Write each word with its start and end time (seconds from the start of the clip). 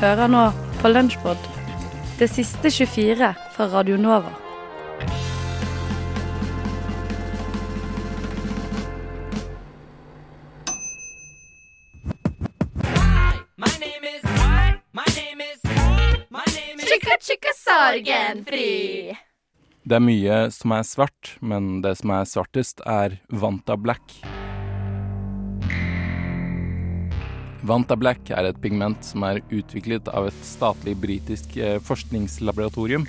Hører 0.00 0.30
nå 0.30 0.46
på 0.80 0.90
Lunsjpod, 0.90 1.50
det 2.18 2.30
siste 2.30 2.70
24 2.70 3.34
fra 3.56 3.68
Radio 3.74 3.98
Nova. 4.00 4.32
Sorgenfri. 17.72 19.16
Det 19.82 19.96
er 19.98 20.04
mye 20.04 20.36
som 20.54 20.76
er 20.76 20.86
svart, 20.86 21.34
men 21.42 21.80
det 21.84 21.96
som 22.00 22.14
er 22.14 22.28
svartest, 22.28 22.84
er 22.86 23.18
Vanta 23.28 23.76
Black. 23.76 24.20
Vanta 27.62 27.94
Black 27.94 28.26
er 28.34 28.48
et 28.48 28.56
pigment 28.62 29.04
som 29.06 29.22
er 29.28 29.38
utviklet 29.54 30.08
av 30.10 30.26
et 30.30 30.40
statlig 30.46 30.96
britisk 30.98 31.56
eh, 31.56 31.80
forskningslaboratorium. 31.86 33.06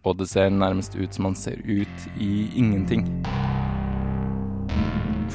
og 0.03 0.17
det 0.19 0.29
ser 0.31 0.49
nærmest 0.49 0.95
ut 0.97 1.13
som 1.13 1.23
man 1.29 1.35
ser 1.37 1.57
ut 1.63 2.07
i 2.17 2.49
ingenting. 2.57 3.25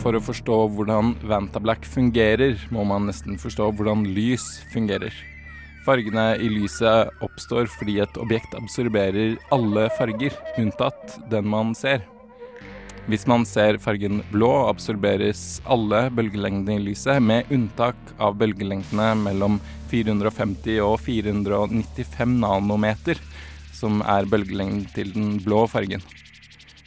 For 0.02 0.14
å 0.18 0.20
forstå 0.20 0.68
hvordan 0.74 1.14
Vanta 1.24 1.60
Black 1.62 1.84
fungerer, 1.88 2.58
må 2.74 2.84
man 2.84 3.06
nesten 3.08 3.38
forstå 3.40 3.70
hvordan 3.78 4.04
lys 4.16 4.60
fungerer. 4.74 5.33
Fargene 5.84 6.30
i 6.40 6.48
lyset 6.48 7.12
oppstår 7.24 7.68
fordi 7.68 7.98
et 8.00 8.16
objekt 8.16 8.54
absorberer 8.56 9.36
alle 9.52 9.90
farger, 9.98 10.32
unntatt 10.56 11.18
den 11.28 11.48
man 11.52 11.74
ser. 11.76 12.06
Hvis 13.04 13.26
man 13.28 13.44
ser 13.44 13.76
fargen 13.84 14.22
blå, 14.30 14.48
absorberes 14.70 15.60
alle 15.68 16.06
bølgelengdene 16.16 16.78
i 16.78 16.84
lyset, 16.86 17.20
med 17.20 17.50
unntak 17.52 17.98
av 18.16 18.38
bølgelengdene 18.40 19.10
mellom 19.26 19.58
450 19.90 20.80
og 20.86 20.96
495 21.04 22.38
nanometer, 22.40 23.20
som 23.76 24.00
er 24.08 24.24
bølgelengden 24.24 24.86
til 24.96 25.12
den 25.12 25.34
blå 25.44 25.66
fargen. 25.68 26.00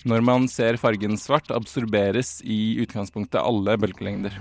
Når 0.09 0.25
man 0.25 0.49
ser 0.49 0.79
fargen 0.81 1.19
svart, 1.21 1.53
absorberes 1.53 2.39
i 2.41 2.79
utgangspunktet 2.81 3.43
alle 3.43 3.77
bølgelengder. 3.77 4.33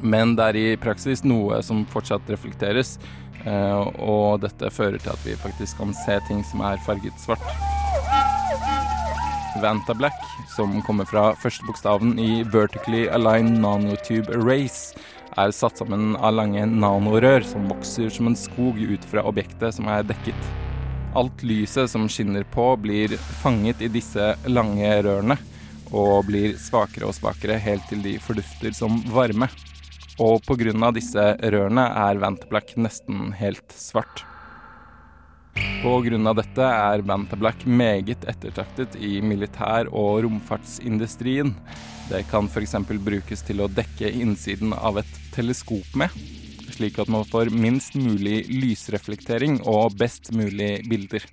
Men 0.00 0.32
det 0.38 0.46
er 0.46 0.56
i 0.60 0.80
praksis 0.80 1.20
noe 1.24 1.60
som 1.66 1.84
fortsatt 1.92 2.32
reflekteres, 2.32 2.96
og 3.44 4.40
dette 4.44 4.70
fører 4.72 5.00
til 5.02 5.12
at 5.12 5.24
vi 5.26 5.36
faktisk 5.36 5.80
kan 5.80 5.94
se 6.04 6.18
ting 6.28 6.44
som 6.48 6.64
er 6.64 6.80
farget 6.86 7.16
svart. 7.20 7.44
Vanta 9.62 9.94
Black, 9.94 10.16
som 10.56 10.80
kommer 10.82 11.06
fra 11.06 11.28
første 11.38 11.64
bokstaven 11.66 12.18
i 12.18 12.42
Vertically 12.50 13.04
Aligned 13.06 13.60
Nanotube 13.62 14.34
Arrays, 14.34 14.94
er 15.38 15.54
satt 15.54 15.78
sammen 15.78 16.14
av 16.16 16.34
lange 16.36 16.64
nanorør 16.66 17.46
som 17.46 17.68
vokser 17.70 18.10
som 18.12 18.30
en 18.30 18.38
skog 18.38 18.78
ut 18.78 19.06
fra 19.10 19.24
objektet 19.26 19.76
som 19.76 19.88
er 19.90 20.06
dekket. 20.06 20.50
Alt 21.14 21.44
lyset 21.46 21.90
som 21.90 22.08
skinner 22.10 22.46
på, 22.54 22.72
blir 22.82 23.14
fanget 23.42 23.82
i 23.82 23.90
disse 23.90 24.32
lange 24.50 24.90
rørene, 25.06 25.38
og 25.94 26.26
blir 26.26 26.56
svakere 26.58 27.06
og 27.06 27.14
svakere 27.14 27.60
helt 27.62 27.86
til 27.90 28.02
de 28.02 28.16
fordufter 28.22 28.74
som 28.74 28.98
varme. 29.14 29.46
Og 30.22 30.46
av 30.46 30.94
disse 30.94 31.22
rørene 31.42 31.88
er 31.90 32.20
Vantablack 32.22 32.76
nesten 32.78 33.32
helt 33.34 33.72
svart. 33.74 34.22
Av 35.84 36.36
dette 36.38 36.62
er 36.66 37.02
Vantablack 37.02 37.66
meget 37.66 38.24
ettertraktet 38.24 38.94
i 38.96 39.20
militær- 39.20 39.90
og 39.92 40.22
romfartsindustrien. 40.24 41.52
Det 42.08 42.24
kan 42.30 42.46
f.eks. 42.46 42.74
brukes 42.86 43.42
til 43.42 43.60
å 43.60 43.68
dekke 43.68 44.10
innsiden 44.10 44.72
av 44.72 44.98
et 44.98 45.18
teleskop 45.34 45.94
med, 45.94 46.10
slik 46.70 46.98
at 46.98 47.08
man 47.08 47.26
får 47.26 47.50
minst 47.50 47.94
mulig 47.94 48.46
lysreflektering 48.50 49.60
og 49.66 49.98
best 49.98 50.32
mulig 50.32 50.84
bilder. 50.88 51.26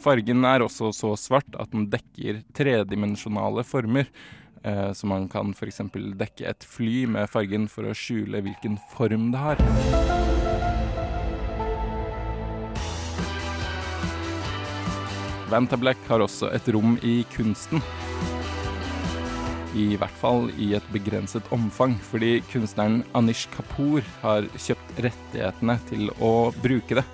Fargen 0.00 0.44
er 0.44 0.64
også 0.64 0.92
så 0.96 1.14
svart 1.16 1.56
at 1.60 1.72
den 1.72 1.88
dekker 1.92 2.40
tredimensjonale 2.56 3.64
former, 3.64 4.08
så 4.62 5.08
man 5.08 5.28
kan 5.32 5.54
f.eks. 5.56 5.80
dekke 6.20 6.50
et 6.50 6.66
fly 6.68 7.06
med 7.08 7.30
fargen 7.32 7.64
for 7.72 7.88
å 7.88 7.96
skjule 7.96 8.42
hvilken 8.44 8.76
form 8.92 9.30
det 9.32 9.40
har. 9.40 10.20
Vantablack 15.50 15.98
har 16.06 16.22
også 16.22 16.52
et 16.54 16.68
rom 16.70 16.94
i 17.02 17.24
kunsten. 17.32 17.82
I 19.74 19.94
hvert 19.98 20.14
fall 20.18 20.48
i 20.58 20.72
et 20.78 20.86
begrenset 20.94 21.46
omfang, 21.54 21.96
fordi 22.10 22.40
kunstneren 22.50 23.00
Anish 23.18 23.50
Kapoor 23.54 24.06
har 24.22 24.46
kjøpt 24.54 25.00
rettighetene 25.06 25.76
til 25.90 26.10
å 26.22 26.50
bruke 26.62 27.00
det. 27.00 27.04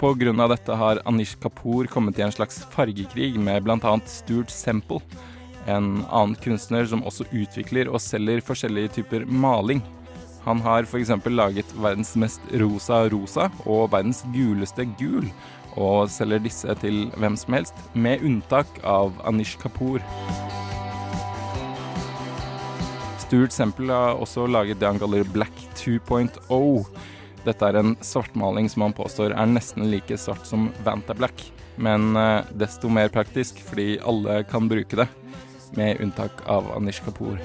På 0.00 0.12
grunn 0.18 0.40
av 0.42 0.52
dette 0.52 0.76
har 0.76 1.00
Anish 1.08 1.36
Kapoor 1.40 1.88
kommet 1.92 2.18
i 2.18 2.24
en 2.26 2.32
slags 2.34 2.62
fargekrig 2.72 3.36
med 3.40 3.64
bl.a. 3.64 3.92
Stuart 4.08 4.52
Semple, 4.52 5.00
en 5.70 6.04
annen 6.08 6.36
kunstner 6.42 6.86
som 6.90 7.04
også 7.06 7.26
utvikler 7.30 7.90
og 7.90 8.02
selger 8.02 8.42
forskjellige 8.44 8.96
typer 8.98 9.26
maling. 9.26 9.82
Han 10.42 10.62
har 10.64 10.82
f.eks. 10.88 11.12
laget 11.30 11.70
verdens 11.78 12.16
mest 12.18 12.40
rosa 12.58 13.04
rosa 13.12 13.48
og 13.62 13.92
verdens 13.92 14.24
guleste 14.34 14.86
gul, 14.98 15.28
og 15.78 16.10
selger 16.10 16.42
disse 16.42 16.74
til 16.82 17.06
hvem 17.16 17.36
som 17.38 17.54
helst, 17.56 17.78
med 17.94 18.24
unntak 18.26 18.66
av 18.82 19.14
Anish 19.28 19.54
Kapoor. 19.62 20.02
Stuart 23.22 23.54
Semple 23.54 23.94
har 23.94 24.18
også 24.20 24.48
laget 24.50 24.82
det 24.82 24.90
han 24.90 25.00
kaller 25.00 25.24
Black 25.32 25.62
2.0. 25.78 26.82
Dette 27.46 27.68
er 27.70 27.78
en 27.78 27.94
svartmaling 28.04 28.68
som 28.70 28.84
han 28.84 28.94
påstår 28.94 29.32
er 29.32 29.48
nesten 29.50 29.86
like 29.90 30.18
svart 30.20 30.44
som 30.46 30.68
Vanta 30.84 31.14
Black, 31.16 31.46
men 31.80 32.12
eh, 32.18 32.44
desto 32.58 32.90
mer 32.92 33.08
praktisk 33.14 33.62
fordi 33.70 33.96
alle 34.04 34.42
kan 34.50 34.68
bruke 34.70 34.98
det, 35.00 35.08
med 35.76 36.00
unntak 36.00 36.42
av 36.46 36.72
Anish 36.76 37.04
Kapoor. 37.04 37.38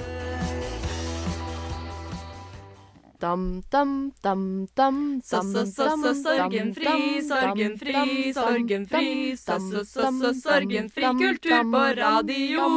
Dam, 3.19 3.63
dam, 3.71 4.11
dam, 4.21 4.67
dam, 4.75 5.21
sorgenfri, 5.25 7.21
sorgenfri, 7.25 8.33
sorgenfri. 8.33 9.37
Sorgenfri 9.37 11.01
kultur 11.17 11.71
på 11.71 11.81
radio. 11.97 12.67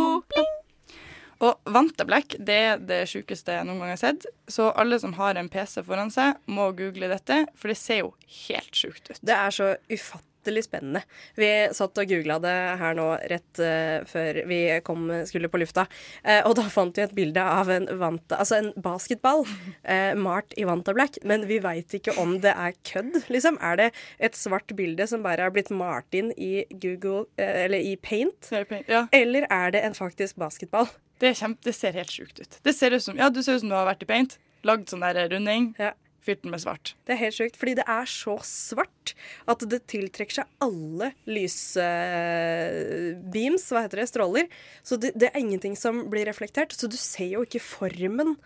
Og 1.40 1.72
Vantablack 1.72 2.36
det 2.38 2.56
er 2.70 2.80
det 2.84 3.02
sjukeste 3.08 3.52
jeg 3.58 3.68
noen 3.68 3.80
gang 3.80 3.92
har 3.94 4.00
sett. 4.00 4.26
Så 4.48 4.70
alle 4.72 4.96
som 5.00 5.12
har 5.16 5.36
en 5.40 5.48
PC 5.52 5.84
foran 5.84 6.12
seg, 6.12 6.40
må 6.48 6.70
google 6.76 7.12
dette, 7.12 7.46
for 7.56 7.72
det 7.72 7.78
ser 7.80 8.02
jo 8.02 8.14
helt 8.46 8.76
sjukt 8.76 9.12
ut. 9.12 9.20
Det 9.20 9.36
er 9.36 9.52
så 9.52 9.74
ufattelig 9.92 10.29
spennende. 10.64 11.02
Vi 11.36 11.48
satt 11.76 11.98
og 12.00 12.10
googla 12.10 12.38
det 12.42 12.54
her 12.80 12.96
nå 12.96 13.06
rett 13.30 13.60
uh, 13.62 14.06
før 14.08 14.40
vi 14.48 14.60
kom, 14.86 15.08
skulle 15.28 15.50
på 15.52 15.60
lufta. 15.60 15.86
uh, 16.24 16.40
og 16.48 16.56
da 16.58 16.66
fant 16.72 16.96
vi 16.96 17.04
et 17.04 17.14
bilde 17.16 17.42
av 17.42 17.70
en, 17.70 17.88
vanta, 18.00 18.40
altså 18.40 18.60
en 18.60 18.70
basketball 18.80 19.44
uh, 19.46 20.14
malt 20.16 20.54
i 20.56 20.66
Vantablack, 20.68 21.20
Men 21.24 21.46
vi 21.50 21.60
veit 21.62 21.94
ikke 21.94 22.16
om 22.20 22.38
det 22.40 22.54
er 22.54 22.76
kødd, 22.86 23.22
liksom. 23.28 23.58
Er 23.60 23.76
det 23.76 23.90
et 24.18 24.36
svart 24.38 24.72
bilde 24.76 25.06
som 25.10 25.22
bare 25.26 25.46
er 25.46 25.54
blitt 25.54 25.70
malt 25.70 26.14
inn 26.16 26.32
i 26.36 26.64
Google, 26.70 27.26
eller 27.36 27.78
i 27.78 27.96
Paint? 27.96 28.50
Ja. 28.88 29.06
Eller 29.12 29.46
er 29.50 29.72
det 29.74 29.84
en 29.84 29.94
faktisk 29.94 30.36
basketball? 30.40 30.88
Det, 31.20 31.34
kjempe, 31.36 31.60
det 31.66 31.74
ser 31.76 31.96
helt 31.98 32.12
sjukt 32.12 32.40
ut. 32.40 32.60
Det 32.64 32.72
ser 32.72 32.94
ut 32.96 33.02
som, 33.04 33.18
ja, 33.18 33.28
du 33.28 33.42
ser 33.42 33.58
ut 33.58 33.64
som 33.64 33.72
du 33.72 33.76
har 33.76 33.88
vært 33.88 34.06
i 34.06 34.08
paint, 34.08 34.38
lagd 34.64 34.88
sånn 34.88 35.04
der 35.04 35.28
runding, 35.28 35.74
fyrt 35.76 35.98
den 36.26 36.50
med 36.52 36.60
svart. 36.62 36.94
Det 37.06 37.12
er 37.14 37.22
helt 37.24 37.36
sjukt, 37.38 37.56
fordi 37.60 37.74
det 37.78 37.86
er 37.88 38.06
så 38.10 38.36
svart 38.46 39.14
at 39.50 39.60
det 39.70 39.86
tiltrekker 39.90 40.34
seg 40.40 40.46
alle 40.64 41.12
lysbeams, 41.28 41.82
hva 43.72 43.82
heter 43.86 43.98
det, 44.02 44.08
stråler. 44.12 44.46
Så 44.86 44.94
det, 45.00 45.10
det 45.18 45.28
er 45.30 45.40
ingenting 45.40 45.76
som 45.78 46.10
blir 46.12 46.26
reflektert, 46.28 46.72
så 46.76 46.86
du 46.90 46.96
ser 47.00 47.30
jo 47.36 47.42
ikke 47.46 47.62
formen 47.64 48.36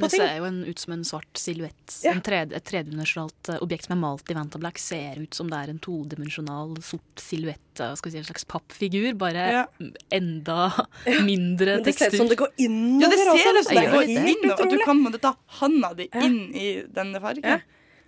Det 0.00 0.10
ser 0.12 0.36
jo 0.38 0.44
en, 0.48 0.60
ut 0.64 0.78
som 0.78 0.92
en 0.94 1.04
svart 1.04 1.40
silhuett. 1.40 1.96
Ja. 2.04 2.14
Tred, 2.24 2.52
et 2.56 2.64
tredimensjonalt 2.68 3.50
eh, 3.52 3.58
objekt 3.64 3.86
som 3.88 3.96
er 3.96 4.00
malt 4.02 4.30
i 4.30 4.36
Vantablack, 4.36 4.78
ser 4.80 5.20
ut 5.22 5.34
som 5.36 5.50
det 5.50 5.58
er 5.58 5.72
en 5.74 5.80
todimensjonal 5.82 6.76
sort 6.84 7.22
silhuett. 7.22 7.80
eh, 7.80 7.94
si 7.94 8.18
En 8.18 8.24
slags 8.24 8.44
pappfigur, 8.44 9.14
bare 9.14 9.50
Ja. 9.52 9.66
enda 10.10 10.72
mindre 11.24 11.76
Men 11.76 11.84
det 11.84 11.94
ser 11.98 12.14
ut 12.14 12.16
som 12.16 12.28
det 12.28 12.38
går 12.38 12.50
Ja, 12.58 13.08
det 13.10 13.18
ser 13.18 13.58
ut 13.58 13.66
som 13.66 13.76
det 13.76 13.90
går 13.90 14.08
inn, 14.08 14.50
og 14.50 14.70
du 14.70 14.78
kan 14.84 15.20
ta 15.20 15.34
handa 15.60 15.94
di 15.94 16.08
inn 16.14 16.54
i 16.54 16.82
denne 16.88 17.20
fargen. 17.20 17.60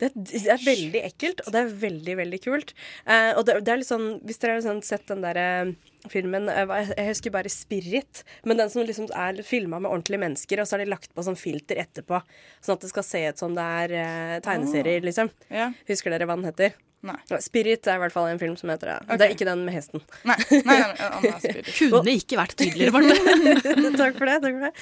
Det, 0.03 0.11
det 0.19 0.43
er 0.51 0.63
veldig 0.65 1.03
ekkelt, 1.07 1.45
og 1.47 1.55
det 1.55 1.63
er 1.63 1.73
veldig, 1.85 2.19
veldig 2.19 2.41
kult. 2.43 2.75
Eh, 3.07 3.31
og 3.39 3.47
det, 3.47 3.61
det 3.63 3.75
er 3.75 3.83
litt 3.83 3.91
sånn, 3.91 4.07
Hvis 4.27 4.43
dere 4.43 4.57
har 4.57 4.65
sånn 4.65 4.83
sett 4.87 5.07
den 5.11 5.23
derre 5.23 5.47
filmen 6.11 6.49
eh, 6.51 6.73
Jeg 6.97 7.13
husker 7.13 7.35
bare 7.35 7.53
'Spirit', 7.53 8.25
men 8.43 8.59
den 8.59 8.73
som 8.73 8.83
liksom 8.87 9.11
er 9.15 9.43
filma 9.47 9.79
med 9.79 9.93
ordentlige 9.93 10.23
mennesker, 10.25 10.61
og 10.61 10.67
så 10.67 10.77
har 10.77 10.85
de 10.85 10.91
lagt 10.91 11.13
på 11.15 11.27
sånn 11.27 11.39
filter 11.39 11.79
etterpå, 11.85 12.23
sånn 12.61 12.79
at 12.79 12.87
det 12.87 12.91
skal 12.91 13.07
se 13.07 13.27
ut 13.29 13.43
som 13.45 13.55
det 13.55 13.69
er 13.85 13.99
eh, 14.03 14.39
tegneserier, 14.43 15.05
liksom. 15.07 15.31
Ja. 15.53 15.71
Husker 15.89 16.15
dere 16.15 16.27
hva 16.27 16.39
den 16.41 16.51
heter? 16.51 16.75
Nei. 17.03 17.17
Spirit 17.43 17.87
er 17.91 17.97
i 17.99 18.01
hvert 18.05 18.15
fall 18.15 18.29
en 18.31 18.39
film 18.39 18.55
som 18.59 18.71
heter 18.71 18.93
det. 18.93 18.97
Okay. 19.03 19.19
Det 19.19 19.27
er 19.27 19.33
ikke 19.35 19.47
den 19.49 19.65
med 19.67 19.75
hesten. 19.75 20.03
Nei, 20.29 20.37
nei, 20.63 20.77
nei, 20.79 21.21
nei 21.25 21.63
Kunne 21.81 22.15
ikke 22.15 22.39
vært 22.39 22.55
tydeligere, 22.61 22.93
Marte. 22.95 23.17
takk 24.03 24.21
for 24.21 24.31
det. 24.31 24.37
takk 24.45 24.59
for 24.59 24.67
det. 24.69 24.73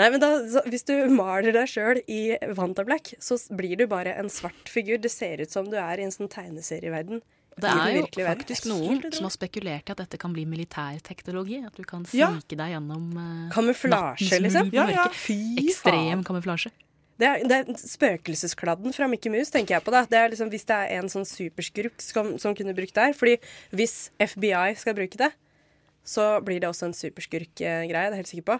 Nei, 0.00 0.08
men 0.10 0.22
da, 0.24 0.30
så, 0.50 0.64
Hvis 0.66 0.86
du 0.90 0.94
maler 1.14 1.54
deg 1.54 1.70
sjøl 1.70 2.02
i 2.10 2.22
Wanderblack, 2.58 3.12
så 3.22 3.38
blir 3.54 3.78
du 3.78 3.86
bare 3.90 4.16
en 4.18 4.32
svart 4.32 4.72
figur. 4.72 4.98
Det 4.98 5.12
ser 5.14 5.44
ut 5.44 5.54
som 5.54 5.70
du 5.70 5.78
er 5.78 6.02
i 6.02 6.08
en 6.08 6.14
sånn 6.14 6.32
tegneserieverden. 6.32 7.22
Det 7.60 7.70
er 7.70 7.96
jo 7.98 8.04
faktisk 8.24 8.66
noen 8.70 9.00
som 9.12 9.26
har 9.26 9.34
spekulert 9.34 9.90
i 9.90 9.94
at 9.94 10.02
dette 10.02 10.18
kan 10.20 10.34
bli 10.34 10.46
militærteknologi. 10.48 11.62
At 11.66 11.76
du 11.78 11.84
kan 11.86 12.06
Ja. 12.16 12.32
deg 12.48 12.74
gjennom 12.74 13.10
uh, 13.14 13.50
Kamuflasje, 13.54 14.42
liksom. 14.42 14.70
Ja, 14.74 14.88
ja. 14.90 15.06
Fy 15.14 15.38
Ekstrem 15.62 16.18
faen. 16.18 16.24
kamuflasje. 16.26 16.72
Det 17.20 17.28
er, 17.28 17.44
det 17.44 17.58
er 17.58 17.82
spøkelseskladden 17.82 18.94
fra 18.96 19.08
Mickey 19.10 19.32
Mouse, 19.32 19.52
tenker 19.52 19.76
jeg 19.76 19.84
på. 19.84 19.92
da. 19.94 20.06
Det 20.08 20.18
er 20.18 20.32
liksom, 20.32 20.50
Hvis 20.52 20.66
det 20.68 20.78
er 20.80 20.96
en 20.96 21.12
sånn 21.12 21.28
superskurk 21.28 22.00
som, 22.04 22.34
som 22.40 22.56
kunne 22.56 22.74
brukt 22.76 22.96
det 22.96 23.10
her. 23.10 23.16
Fordi 23.16 23.36
hvis 23.76 24.08
FBI 24.16 24.74
skal 24.80 24.96
bruke 24.96 25.20
det, 25.20 25.30
så 26.10 26.40
blir 26.44 26.62
det 26.62 26.70
også 26.70 26.88
en 26.88 26.96
superskurkgreie. 26.96 27.86
Det 27.86 27.92
er 27.92 28.08
jeg 28.08 28.20
helt 28.22 28.30
sikker 28.30 28.46
på. 28.48 28.56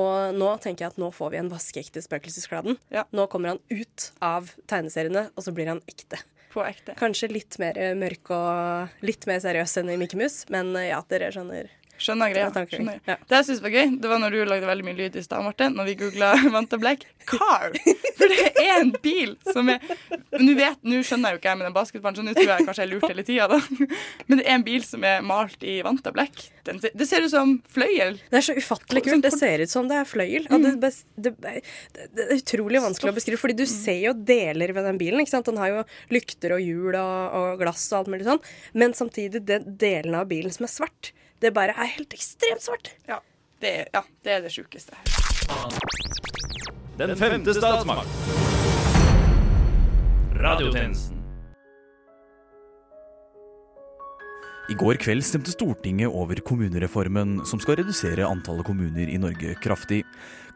Og 0.00 0.36
nå 0.38 0.52
tenker 0.62 0.86
jeg 0.86 0.94
at 0.94 1.00
nå 1.02 1.10
får 1.14 1.34
vi 1.34 1.40
en 1.42 1.50
vaskeekte 1.52 2.02
Spøkelseskladden. 2.04 2.78
Nå 3.14 3.26
kommer 3.32 3.54
han 3.54 3.62
ut 3.72 4.10
av 4.24 4.54
tegneseriene, 4.70 5.28
og 5.34 5.46
så 5.46 5.54
blir 5.56 5.72
han 5.72 5.82
ekte. 5.90 6.22
På 6.54 6.62
ekte. 6.62 6.94
Kanskje 6.98 7.32
litt 7.32 7.58
mer 7.58 7.78
eh, 7.82 7.96
mørk 7.98 8.30
og 8.30 9.02
litt 9.02 9.26
mer 9.26 9.40
seriøs 9.42 9.80
enn 9.80 9.90
i 9.90 9.98
Mickey 9.98 10.20
Mouse, 10.20 10.46
men 10.54 10.70
eh, 10.78 10.92
ja, 10.92 11.00
dere 11.10 11.32
skjønner. 11.34 11.72
Skjønner 12.00 12.32
greia. 12.32 12.50
Skjønner. 12.50 13.00
Ja. 13.06 13.16
Det 13.22 13.38
jeg 13.38 13.46
synes 13.48 13.62
var 13.64 13.74
gøy, 13.74 13.92
det 14.02 14.10
var 14.10 14.20
når 14.22 14.34
du 14.34 14.40
lagde 14.48 14.68
veldig 14.68 14.86
mye 14.86 14.98
lyd 14.98 15.18
i 15.18 15.22
stad, 15.24 15.44
Martin, 15.46 15.76
når 15.78 15.90
vi 15.90 15.94
googla 16.00 16.32
Manta 16.54 16.78
Black. 16.80 17.06
Car! 17.24 17.72
For 18.18 18.30
det 18.30 18.50
er 18.60 18.82
en 18.82 18.90
bil 19.00 19.30
som 19.48 19.70
er 19.72 19.80
Nå 20.36 20.52
vet, 20.58 20.80
nå 20.84 20.98
skjønner 21.06 21.32
jeg 21.32 21.38
jo 21.38 21.40
ikke 21.40 21.52
jeg 21.52 21.60
med 21.60 21.66
den 21.68 21.76
basketballen, 21.76 22.18
så 22.18 22.24
nå 22.26 22.34
tror 22.36 22.50
jeg 22.50 22.66
kanskje 22.66 22.84
jeg 22.84 22.90
lurte 22.90 23.10
hele 23.12 23.24
tida, 23.24 23.46
da. 23.48 23.88
Men 24.28 24.40
det 24.40 24.44
er 24.44 24.58
en 24.58 24.66
bil 24.66 24.84
som 24.84 25.06
er 25.06 25.24
malt 25.24 25.64
i 25.64 25.78
Vanta 25.86 26.12
Black. 26.14 26.48
Den, 26.66 26.80
det 26.82 27.08
ser 27.08 27.24
ut 27.24 27.32
som 27.32 27.56
fløyel. 27.70 28.18
Det 28.32 28.40
er 28.40 28.46
så 28.48 28.56
ufattelig 28.56 29.04
kult. 29.06 29.24
Det 29.24 29.32
ser 29.36 29.64
ut 29.64 29.72
som 29.72 29.88
det 29.88 30.00
er 30.02 30.08
fløyel. 30.08 30.48
Mm. 30.50 30.66
det, 30.66 30.92
det, 31.16 31.34
det, 31.44 31.54
det 32.16 32.26
er 32.26 32.36
utrolig 32.38 32.82
vanskelig 32.84 33.12
å 33.12 33.16
beskrive, 33.16 33.40
fordi 33.40 33.58
du 33.62 33.66
ser 33.70 34.00
jo 34.02 34.14
deler 34.16 34.74
ved 34.76 34.88
den 34.88 35.00
bilen. 35.00 35.22
ikke 35.22 35.36
sant? 35.36 35.48
Den 35.48 35.60
har 35.62 35.72
jo 35.72 35.82
lykter 36.12 36.56
og 36.56 36.64
hjul 36.64 36.96
og, 36.98 37.36
og 37.40 37.60
glass 37.62 37.86
og 37.92 38.02
alt 38.02 38.14
mulig 38.14 38.28
sånn. 38.28 38.42
Men 38.76 38.96
samtidig, 38.96 39.44
den 39.48 39.76
delen 39.80 40.16
av 40.18 40.28
bilen 40.32 40.54
som 40.54 40.66
er 40.66 40.72
svart, 40.72 41.12
det 41.44 41.52
bare 41.56 41.74
er 41.76 41.83
helt 41.86 42.14
ekstremt 42.16 42.62
svart. 42.62 42.90
Ja, 43.08 43.20
det 43.60 43.72
er, 43.80 43.88
ja, 43.92 44.02
det, 44.22 44.30
er 44.36 44.40
det 44.44 44.52
sjukeste. 44.54 44.96
Den 46.98 47.16
femte 47.18 47.54
statsmakt. 47.54 48.08
Radiotjenesten. 50.38 51.14
I 54.64 54.74
går 54.80 54.96
kveld 54.96 55.20
stemte 55.26 55.52
Stortinget 55.52 56.08
over 56.08 56.38
kommunereformen, 56.40 57.42
som 57.44 57.60
skal 57.60 57.76
redusere 57.82 58.24
antallet 58.24 58.64
kommuner 58.64 59.10
i 59.12 59.18
Norge 59.20 59.52
kraftig. 59.60 60.00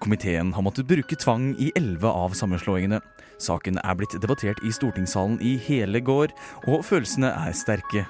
Komiteen 0.01 0.55
har 0.57 0.65
måttet 0.65 0.89
bruke 0.89 1.19
tvang 1.21 1.51
i 1.61 1.69
elleve 1.77 2.09
av 2.09 2.33
sammenslåingene. 2.39 3.03
Saken 3.37 3.77
er 3.83 3.99
blitt 4.01 4.17
debattert 4.23 4.63
i 4.65 4.73
stortingssalen 4.73 5.37
i 5.45 5.59
hele 5.61 6.01
går, 6.01 6.33
og 6.65 6.87
følelsene 6.89 7.35
er 7.37 7.53
sterke. 7.53 8.07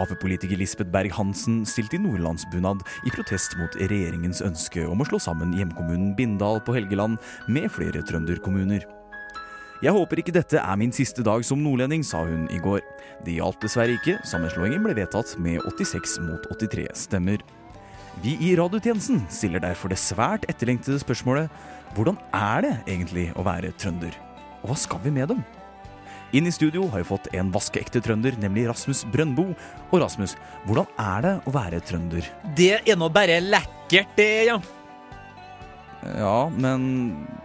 Ap-politiker 0.00 0.56
Lisbeth 0.60 0.90
Berg-Hansen 0.92 1.62
stilte 1.68 1.98
i 1.98 2.02
nordlandsbunad 2.02 2.82
i 3.06 3.12
protest 3.12 3.56
mot 3.60 3.76
regjeringens 3.80 4.42
ønske 4.44 4.86
om 4.88 5.02
å 5.02 5.06
slå 5.08 5.20
sammen 5.22 5.54
hjemkommunen 5.56 6.14
Bindal 6.18 6.62
på 6.64 6.76
Helgeland 6.76 7.20
med 7.48 7.68
flere 7.74 8.04
trønderkommuner. 8.08 8.86
Jeg 9.82 9.96
håper 9.96 10.20
ikke 10.22 10.34
dette 10.36 10.60
er 10.62 10.78
min 10.78 10.92
siste 10.94 11.24
dag 11.26 11.42
som 11.42 11.58
nordlending, 11.58 12.04
sa 12.06 12.20
hun 12.22 12.44
i 12.54 12.60
går. 12.62 12.84
Det 13.26 13.34
hjalp 13.34 13.58
dessverre 13.64 13.96
ikke. 13.96 14.20
Sammenslåingen 14.30 14.84
ble 14.84 14.94
vedtatt 15.00 15.34
med 15.42 15.58
86 15.66 16.20
mot 16.22 16.46
83 16.54 16.86
stemmer. 17.02 17.42
Vi 18.22 18.36
i 18.44 18.52
radiotjenesten 18.58 19.24
stiller 19.32 19.62
derfor 19.64 19.90
det 19.90 19.98
svært 19.98 20.46
etterlengtede 20.52 21.00
spørsmålet 21.02 21.50
hvordan 21.96 22.20
er 22.36 22.62
det 22.62 22.76
egentlig 22.86 23.26
å 23.34 23.44
være 23.46 23.72
trønder? 23.80 24.14
Og 24.62 24.70
hva 24.70 24.78
skal 24.78 25.02
vi 25.02 25.10
med 25.16 25.32
dem? 25.32 25.42
Inn 26.32 26.46
i 26.48 26.52
studio 26.52 26.86
har 26.88 27.02
vi 27.02 27.04
fått 27.04 27.26
en 27.36 27.50
vaskeekte 27.52 28.00
trønder, 28.00 28.32
nemlig 28.40 28.64
Rasmus 28.70 29.02
Brøndbo. 29.12 29.50
Og 29.90 29.98
Rasmus, 30.00 30.32
hvordan 30.64 30.88
er 30.96 31.26
det 31.26 31.32
å 31.44 31.52
være 31.52 31.80
trønder? 31.84 32.28
Det 32.56 32.78
er 32.88 32.96
nå 32.96 33.10
bare 33.12 33.36
lekkert, 33.44 34.14
det, 34.16 34.30
ja. 34.48 34.56
Ja, 36.02 36.48
men 36.56 36.86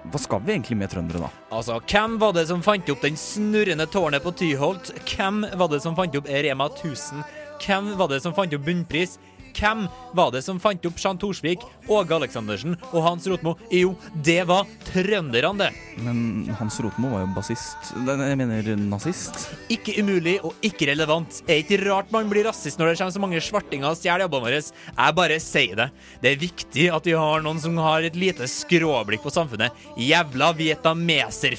hva 0.08 0.22
skal 0.24 0.40
vi 0.46 0.56
egentlig 0.56 0.78
med 0.80 0.94
trøndere, 0.94 1.28
da? 1.28 1.32
Altså, 1.52 1.82
hvem 1.84 2.16
var 2.22 2.32
det 2.38 2.48
som 2.48 2.64
fant 2.64 2.88
opp 2.90 3.04
den 3.04 3.20
snurrende 3.20 3.90
tårnet 3.92 4.24
på 4.24 4.32
Tyholt? 4.40 4.94
Hvem 5.04 5.44
var 5.60 5.74
det 5.74 5.84
som 5.84 5.98
fant 6.00 6.16
opp 6.16 6.32
Rema 6.32 6.70
1000? 6.72 7.28
Hvem 7.66 7.92
var 8.00 8.14
det 8.14 8.24
som 8.24 8.34
fant 8.38 8.56
opp 8.56 8.64
Bunnpris? 8.66 9.18
Hvem 9.58 9.88
var 10.14 10.32
det 10.34 10.44
som 10.46 10.60
fant 10.62 10.86
opp 10.86 11.00
Jean 11.02 11.18
Thorsvik, 11.18 11.64
Åge 11.90 12.14
Aleksandersen 12.14 12.76
og 12.92 13.00
Hans 13.02 13.26
Rotmo? 13.30 13.56
Jo, 13.74 13.96
det 14.26 14.44
var 14.50 14.68
trønderne, 14.92 15.54
det. 15.58 15.70
Men 16.06 16.52
Hans 16.60 16.78
Rotmo 16.84 17.10
var 17.14 17.24
jo 17.24 17.32
bassist 17.34 17.94
Jeg 17.96 18.38
mener 18.38 18.70
nazist. 18.78 19.48
Ikke 19.74 19.96
umulig 20.02 20.38
og 20.46 20.54
ikke 20.66 20.92
relevant. 20.92 21.42
Er 21.48 21.64
ikke 21.64 21.82
rart 21.88 22.14
man 22.14 22.30
blir 22.30 22.46
rasist 22.48 22.78
når 22.78 22.92
det 22.92 23.00
kommer 23.00 23.16
så 23.18 23.24
mange 23.24 23.42
svartinger 23.42 23.90
og 23.90 23.98
stjeler 23.98 24.28
jobbene 24.28 24.46
våre. 24.46 24.62
Jeg 24.62 25.18
bare 25.22 25.40
sier 25.42 25.82
det. 25.82 25.90
Det 26.22 26.34
er 26.34 26.44
viktig 26.46 26.88
at 26.94 27.10
vi 27.10 27.18
har 27.18 27.42
noen 27.46 27.62
som 27.64 27.82
har 27.82 28.06
et 28.06 28.20
lite 28.20 28.50
skråblikk 28.52 29.26
på 29.26 29.34
samfunnet. 29.34 29.74
Jævla 29.98 30.54
vietnameser... 30.58 31.58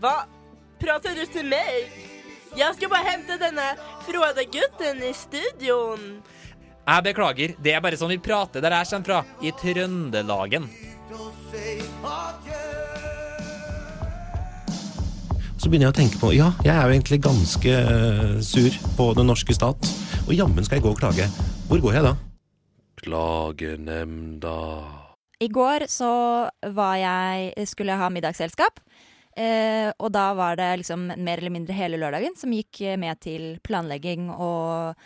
Hva? 0.00 0.14
Prater 0.80 1.12
du 1.12 1.26
til 1.28 1.44
meg? 1.44 2.09
Jeg 2.58 2.74
skal 2.74 2.90
bare 2.90 3.06
hente 3.06 3.36
denne 3.38 3.66
fråde 4.06 4.44
gutten 4.50 5.02
i 5.06 5.12
studioen. 5.14 6.06
Jeg 6.80 7.04
beklager, 7.06 7.52
det 7.62 7.74
er 7.76 7.82
bare 7.84 7.98
sånn 8.00 8.10
vi 8.10 8.18
prater 8.22 8.64
der 8.64 8.74
jeg 8.74 8.88
kommer 8.90 9.06
fra, 9.06 9.20
i 9.46 9.52
Trøndelagen. 9.54 10.66
Så 15.60 15.68
begynner 15.68 15.90
jeg 15.90 15.92
å 15.92 15.98
tenke 16.00 16.18
på 16.18 16.32
ja, 16.34 16.48
jeg 16.64 16.72
er 16.74 16.88
jo 16.88 16.96
egentlig 16.96 17.20
ganske 17.22 17.76
eh, 17.76 18.40
sur 18.42 18.78
på 18.98 19.10
den 19.18 19.30
norske 19.30 19.54
stat. 19.54 19.90
Og 20.26 20.34
jammen 20.34 20.66
skal 20.66 20.80
jeg 20.80 20.88
gå 20.88 20.94
og 20.94 20.98
klage. 20.98 21.28
Hvor 21.68 21.84
går 21.84 22.00
jeg 22.00 22.08
da? 22.08 22.16
Klagenemnda. 23.04 24.58
I 25.40 25.48
går 25.48 25.86
så 25.88 26.12
var 26.74 26.96
jeg, 27.00 27.52
skulle 27.70 27.94
jeg 27.94 28.02
ha 28.02 28.10
middagsselskap. 28.12 28.82
Eh, 29.38 29.88
og 29.98 30.10
da 30.12 30.30
var 30.34 30.58
det 30.58 30.70
liksom 30.82 31.10
mer 31.14 31.38
eller 31.38 31.54
mindre 31.54 31.76
hele 31.76 32.00
lørdagen 32.00 32.34
som 32.38 32.52
gikk 32.54 32.82
med 32.98 33.20
til 33.22 33.44
planlegging 33.62 34.28
og 34.34 34.98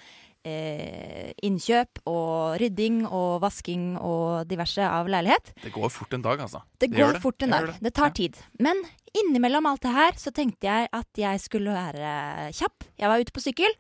eh, 0.49 1.33
innkjøp 1.45 2.00
og 2.11 2.57
rydding 2.61 3.02
og 3.09 3.40
vasking 3.45 3.95
og 3.99 4.49
diverse 4.49 4.85
av 4.85 5.09
leilighet. 5.11 5.54
Det 5.64 5.73
går 5.75 5.93
fort 5.93 6.16
en 6.16 6.25
dag, 6.25 6.45
altså. 6.47 6.62
Det 6.78 6.90
det 6.90 7.00
går 7.00 7.21
fort 7.23 7.47
en 7.47 7.57
dag. 7.57 7.71
Det. 7.73 7.78
Det 7.88 7.95
tar 7.95 8.14
tid. 8.16 8.40
Men 8.59 8.83
innimellom 9.14 9.66
alt 9.71 9.85
det 9.85 9.95
her 9.95 10.21
så 10.21 10.33
tenkte 10.35 10.69
jeg 10.69 10.90
at 10.93 11.25
jeg 11.25 11.40
skulle 11.40 11.75
være 11.75 12.50
kjapp. 12.57 12.88
Jeg 13.00 13.11
var 13.11 13.21
ute 13.21 13.35
på 13.35 13.45
sykkel, 13.45 13.78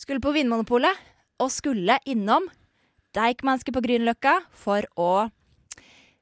skulle 0.00 0.22
på 0.24 0.34
Vinmonopolet 0.34 1.10
og 1.42 1.50
skulle 1.50 1.98
innom 2.06 2.48
Deichmanske 3.14 3.72
på 3.74 3.82
Grünerløkka 3.84 4.40
for 4.58 4.86
å 4.98 5.28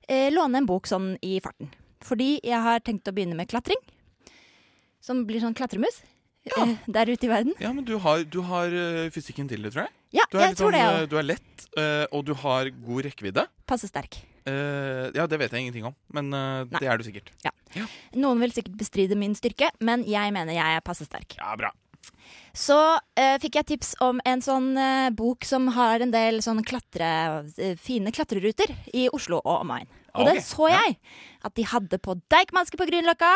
eh, 0.08 0.28
låne 0.32 0.60
en 0.60 0.68
bok 0.68 0.90
sånn 0.90 1.14
i 1.24 1.38
farten. 1.40 1.72
Fordi 2.06 2.36
jeg 2.42 2.62
har 2.64 2.82
tenkt 2.84 3.08
å 3.08 3.14
begynne 3.14 3.38
med 3.38 3.50
klatring. 3.50 3.78
Som 5.02 5.24
blir 5.26 5.42
sånn 5.42 5.54
klatremus 5.58 6.02
eh, 6.46 6.74
der 6.86 7.10
ute 7.10 7.26
i 7.26 7.30
verden. 7.30 7.54
Ja, 7.62 7.72
men 7.74 7.86
du 7.86 7.96
har, 8.02 8.22
du 8.22 8.40
har 8.46 8.70
eh, 8.70 9.08
fysikken 9.14 9.48
til 9.50 9.64
det, 9.66 9.72
tror 9.74 9.86
jeg. 9.88 9.94
Ja, 10.20 10.26
du 10.30 10.38
er 10.38 10.50
jeg 10.50 10.58
tror 10.60 10.74
det, 10.74 10.82
eh, 10.82 11.00
ja. 11.00 11.08
Du 11.10 11.16
er 11.18 11.26
lett, 11.26 11.66
eh, 11.80 12.04
og 12.12 12.26
du 12.28 12.34
har 12.38 12.70
god 12.70 13.08
rekkevidde. 13.08 13.46
Passe 13.66 13.90
sterk. 13.90 14.20
Eh, 14.46 15.08
ja, 15.14 15.26
det 15.30 15.38
vet 15.38 15.54
jeg 15.54 15.66
ingenting 15.66 15.86
om, 15.90 15.94
men 16.14 16.30
eh, 16.34 16.64
det 16.74 16.86
er 16.86 16.98
du 16.98 17.06
sikkert. 17.06 17.30
Ja. 17.46 17.52
Noen 18.18 18.42
vil 18.42 18.54
sikkert 18.54 18.74
bestride 18.78 19.16
min 19.18 19.34
styrke, 19.38 19.70
men 19.80 20.02
jeg 20.06 20.34
mener 20.34 20.54
jeg 20.54 20.78
er 20.78 20.84
passe 20.84 21.06
sterk. 21.08 21.38
Ja, 21.38 21.54
bra. 21.58 21.70
Så 22.52 22.76
eh, 23.16 23.38
fikk 23.40 23.56
jeg 23.60 23.68
tips 23.70 23.94
om 24.04 24.20
en 24.28 24.42
sånn 24.44 24.74
eh, 24.76 25.08
bok 25.16 25.46
som 25.48 25.70
har 25.76 26.04
en 26.04 26.12
del 26.12 26.42
sånn 26.44 26.60
klatre, 26.68 27.08
eh, 27.56 27.78
fine 27.80 28.12
klatreruter 28.12 28.74
i 28.92 29.06
Oslo 29.12 29.40
og 29.40 29.62
omegn. 29.62 29.88
Og 30.12 30.26
okay. 30.26 30.36
det 30.36 30.44
så 30.44 30.68
jeg 30.68 30.98
at 31.48 31.54
de 31.56 31.64
hadde 31.70 32.00
på 32.04 32.18
Deichmanske 32.32 32.76
på 32.76 32.88
Grünerløkka. 32.90 33.32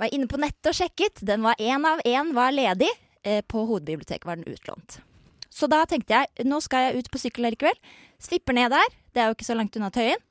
Var 0.00 0.14
inne 0.16 0.30
på 0.30 0.40
nettet 0.40 0.70
og 0.72 0.78
sjekket. 0.78 1.20
Den 1.28 1.44
var 1.44 1.60
én 1.60 1.84
av 1.84 2.00
én 2.08 2.32
var 2.36 2.54
ledig. 2.56 2.88
Eh, 3.22 3.42
på 3.44 3.66
hovedbiblioteket 3.68 4.24
var 4.24 4.40
den 4.40 4.48
utlånt. 4.48 5.02
Så 5.52 5.68
da 5.68 5.82
tenkte 5.84 6.16
jeg 6.16 6.48
nå 6.48 6.62
skal 6.64 6.88
jeg 6.88 7.02
ut 7.02 7.12
på 7.12 7.20
sykkel 7.20 7.50
her 7.50 7.58
i 7.58 7.60
kveld. 7.60 7.92
Svipper 8.22 8.56
ned 8.56 8.72
der. 8.72 8.96
Det 9.12 9.20
er 9.20 9.28
jo 9.28 9.36
ikke 9.36 9.50
så 9.50 9.58
langt 9.58 9.76
unna 9.76 9.92
Tøyen. 9.92 10.24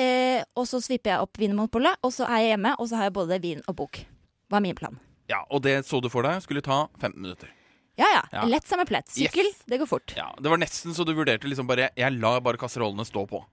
Eh, 0.00 0.40
og 0.56 0.64
så 0.70 0.80
svipper 0.80 1.12
jeg 1.12 1.26
opp 1.26 1.36
Vinmonopolet, 1.36 2.00
og 2.06 2.14
så 2.14 2.24
er 2.30 2.40
jeg 2.40 2.52
hjemme, 2.54 2.72
og 2.78 2.88
så 2.88 2.96
har 2.96 3.10
jeg 3.10 3.16
både 3.18 3.40
vin 3.42 3.62
og 3.68 3.76
bok. 3.82 4.04
Var 4.48 4.64
min 4.64 4.78
plan. 4.78 4.96
Ja, 5.30 5.44
Og 5.50 5.62
det 5.62 5.76
så 5.86 6.00
du 6.02 6.08
for 6.12 6.26
deg 6.26 6.42
skulle 6.42 6.62
ta 6.66 6.88
15 7.00 7.16
minutter. 7.22 7.48
Ja 8.00 8.06
ja. 8.14 8.22
Ja. 8.32 8.44
Lett 8.48 8.66
som 8.68 8.80
en 8.80 8.86
plett. 8.88 9.08
Sykkel, 9.12 9.46
Yes. 9.50 9.62
det 9.68 9.78
går 9.82 9.86
fort. 9.86 10.12
Ja, 10.16 10.30
Det 10.40 10.48
var 10.50 10.58
nesten 10.58 10.94
så 10.96 11.04
du 11.06 11.12
vurderte 11.14 11.46
liksom 11.50 11.66
bare 11.68 11.90
Jeg 11.96 12.12
lar 12.18 12.40
bare 12.40 12.56
kasserollene 12.58 13.04
stå 13.06 13.26
på. 13.28 13.44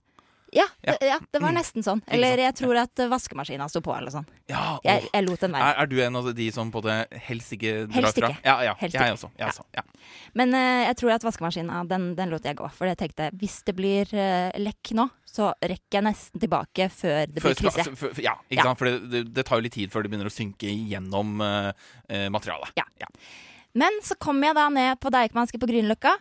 Ja, 0.56 0.64
det, 0.82 0.98
ja, 1.04 1.18
det 1.32 1.42
var 1.42 1.52
Mm. 1.52 1.58
nesten 1.60 1.84
sånn. 1.84 2.02
Eller 2.08 2.40
jeg 2.40 2.56
tror 2.56 2.78
at 2.80 2.96
vaskemaskina 3.12 3.68
sto 3.70 3.82
på, 3.84 3.92
eller 3.98 4.14
sånn. 4.14 4.26
Ja, 4.48 4.80
Jeg, 4.84 5.10
jeg 5.12 5.26
lot 5.28 5.42
den 5.44 5.52
være. 5.52 5.74
Er, 5.74 5.82
er 5.84 5.88
du 5.92 5.98
en 6.02 6.16
av 6.16 6.30
de 6.36 6.48
som 6.56 6.72
på 6.72 6.82
det 6.86 6.96
helst 7.28 7.52
ikke 7.52 7.74
drar 7.88 7.98
Helst 7.98 8.20
fra? 8.22 8.30
Ja, 8.46 8.56
ja. 8.64 8.76
Helst 8.80 8.96
jeg 8.96 9.04
ikke. 9.04 9.18
også. 9.18 9.30
Jeg 9.38 9.48
også. 9.52 9.66
Ja. 9.76 9.84
Men 10.40 10.54
uh, 10.56 10.84
jeg 10.88 10.98
tror 11.02 11.12
at 11.18 11.26
vaskemaskina, 11.28 11.82
den, 11.90 12.16
den 12.16 12.30
lot 12.32 12.46
jeg 12.48 12.56
gå. 12.56 12.70
For 12.78 12.88
jeg 12.88 12.98
tenkte 13.02 13.30
hvis 13.36 13.58
det 13.68 13.76
blir 13.76 14.08
uh, 14.16 14.52
lekk 14.62 14.94
nå, 14.96 15.10
så 15.28 15.50
rekker 15.60 16.00
jeg 16.00 16.06
nesten 16.08 16.42
tilbake 16.42 16.88
før 16.90 17.28
det 17.28 17.44
blir 17.44 17.58
krise. 17.60 18.22
ja, 18.24 18.38
ikke 18.48 18.70
sant? 18.70 18.80
For 18.80 18.88
det, 18.88 19.12
det, 19.12 19.24
det 19.36 19.46
tar 19.46 19.60
jo 19.60 19.66
litt 19.68 19.76
tid 19.76 19.92
før 19.92 20.06
det 20.08 20.14
begynner 20.14 20.32
å 20.32 20.34
synke 20.34 20.72
gjennom 20.72 21.42
uh, 21.44 21.74
eh, 22.08 22.30
materialet. 22.34 22.72
Ja. 22.80 22.88
Men 23.78 24.00
så 24.02 24.16
kommer 24.16 24.50
jeg 24.50 24.58
da 24.58 24.70
ned 24.74 25.02
på 25.04 25.12
Deichmanske 25.14 25.60
på 25.62 25.68
Grünerløkka, 25.70 26.16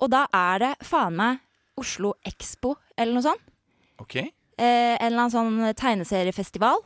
og 0.00 0.12
da 0.14 0.24
er 0.32 0.62
det 0.62 0.70
faen 0.86 1.18
meg 1.18 1.42
Oslo 1.80 2.14
Expo 2.24 2.76
eller 2.96 3.18
noe 3.18 3.26
sånt. 3.26 3.50
Ok? 4.02 4.16
Eh, 4.16 4.94
en 4.94 5.06
eller 5.10 5.24
annen 5.24 5.34
sånn 5.34 5.74
tegneseriefestival 5.74 6.78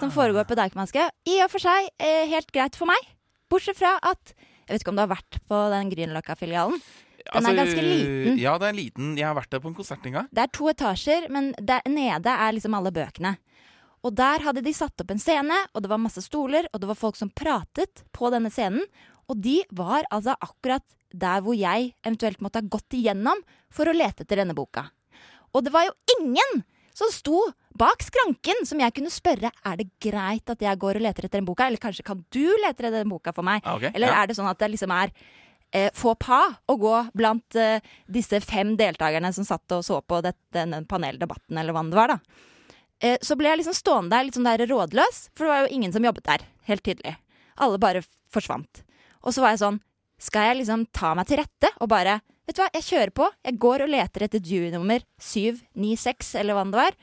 som 0.00 0.12
foregår 0.14 0.46
på 0.46 0.54
Deichmanske. 0.58 1.08
I 1.26 1.40
og 1.44 1.50
for 1.50 1.62
seg 1.62 1.88
eh, 1.98 2.24
helt 2.30 2.52
greit 2.54 2.76
for 2.78 2.86
meg, 2.90 3.00
bortsett 3.50 3.78
fra 3.78 3.96
at 4.02 4.34
Jeg 4.64 4.78
vet 4.78 4.80
ikke 4.84 4.92
om 4.94 4.96
du 4.96 5.02
har 5.02 5.10
vært 5.10 5.36
på 5.44 5.56
den 5.74 5.90
Grünerløkka-filialen. 5.92 6.78
Den 6.80 7.26
er 7.28 7.36
Altså, 7.36 7.50
ganske 7.58 7.82
liten. 7.84 8.38
Ja, 8.40 8.54
det 8.58 8.68
er 8.70 8.76
liten. 8.78 9.10
Jeg 9.18 9.26
har 9.26 9.34
vært 9.36 9.50
der 9.52 9.60
på 9.60 9.68
en 9.68 9.74
konsert 9.76 10.06
en 10.08 10.14
gang. 10.16 10.28
Det 10.32 10.40
er 10.40 10.52
to 10.56 10.68
etasjer, 10.70 11.26
men 11.28 11.50
der 11.60 11.82
nede 11.84 12.32
er 12.32 12.52
liksom 12.56 12.72
alle 12.78 12.92
bøkene. 12.96 13.34
Og 14.04 14.14
der 14.16 14.40
hadde 14.44 14.62
de 14.64 14.72
satt 14.72 15.00
opp 15.00 15.12
en 15.12 15.20
scene, 15.20 15.58
og 15.74 15.84
det 15.84 15.90
var 15.92 16.00
masse 16.00 16.24
stoler, 16.24 16.64
og 16.72 16.80
det 16.80 16.88
var 16.88 16.96
folk 16.96 17.16
som 17.16 17.28
pratet 17.32 18.04
på 18.16 18.32
denne 18.32 18.48
scenen. 18.52 18.84
Og 19.28 19.36
de 19.40 19.62
var 19.72 20.04
altså 20.12 20.32
akkurat 20.40 20.84
der 21.12 21.44
hvor 21.44 21.56
jeg 21.56 21.92
eventuelt 22.04 22.40
måtte 22.44 22.60
ha 22.60 22.68
gått 22.68 22.96
igjennom 22.96 23.40
for 23.72 23.88
å 23.88 23.96
lete 23.96 24.24
etter 24.24 24.40
denne 24.40 24.56
boka. 24.56 24.88
Og 25.54 25.64
det 25.64 25.72
var 25.74 25.86
jo 25.86 25.94
ingen 26.18 26.64
som 26.94 27.10
sto 27.10 27.40
bak 27.74 28.04
skranken 28.06 28.66
som 28.66 28.78
jeg 28.82 28.94
kunne 28.94 29.10
spørre 29.10 29.50
er 29.50 29.78
det 29.80 29.88
greit 30.02 30.50
at 30.50 30.60
jeg 30.62 30.78
går 30.78 31.00
og 31.00 31.04
leter 31.06 31.26
etter 31.26 31.40
den 31.40 31.48
boka, 31.48 31.66
eller 31.66 31.82
kanskje 31.82 32.06
kan 32.06 32.20
du 32.30 32.44
lete 32.62 32.76
etter 32.76 33.00
den 33.00 33.10
boka 33.10 33.34
for 33.34 33.46
meg? 33.46 33.64
Okay, 33.66 33.90
Eller 33.94 34.12
ja. 34.12 34.20
er 34.22 34.30
det 34.30 34.36
sånn 34.38 34.50
at 34.50 34.60
det 34.62 34.70
liksom 34.70 34.94
er 34.94 35.10
eh, 35.74 35.90
få 35.94 36.14
pa 36.14 36.40
å 36.70 36.76
gå 36.78 36.94
blant 37.18 37.58
eh, 37.58 37.82
disse 38.06 38.38
fem 38.44 38.76
deltakerne 38.78 39.32
som 39.34 39.46
satt 39.46 39.74
og 39.74 39.82
så 39.86 40.00
på 40.06 40.20
dette, 40.24 40.54
den 40.54 40.86
paneldebatten, 40.90 41.58
eller 41.58 41.74
hva 41.74 41.82
det 41.88 41.98
var, 41.98 42.14
da. 42.14 42.44
Eh, 43.02 43.18
så 43.22 43.34
ble 43.38 43.50
jeg 43.50 43.62
liksom 43.64 43.76
stående 43.76 44.14
der 44.14 44.28
litt 44.28 44.38
sånn 44.38 44.46
der 44.46 44.66
rådløs, 44.70 45.24
for 45.34 45.46
det 45.46 45.54
var 45.54 45.64
jo 45.66 45.74
ingen 45.74 45.94
som 45.94 46.06
jobbet 46.06 46.28
der, 46.30 46.46
helt 46.70 46.86
tydelig. 46.86 47.16
Alle 47.58 47.82
bare 47.82 48.04
forsvant. 48.34 48.84
Og 49.26 49.34
så 49.34 49.42
var 49.42 49.54
jeg 49.54 49.64
sånn, 49.64 49.82
skal 50.22 50.50
jeg 50.50 50.62
liksom 50.62 50.86
ta 50.94 51.10
meg 51.18 51.26
til 51.28 51.42
rette 51.42 51.74
og 51.82 51.90
bare 51.90 52.20
Vet 52.44 52.58
du 52.58 52.62
hva, 52.62 52.70
jeg 52.76 52.86
kjører 52.90 53.12
på. 53.16 53.28
Jeg 53.46 53.60
går 53.62 53.84
og 53.86 53.92
leter 53.94 54.26
etter 54.26 54.42
jury-nummer 54.44 55.04
796, 55.22 56.34
eller 56.42 56.58
hva 56.58 56.64
det 56.68 56.80
var. 56.80 56.98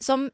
Som 0.00 0.30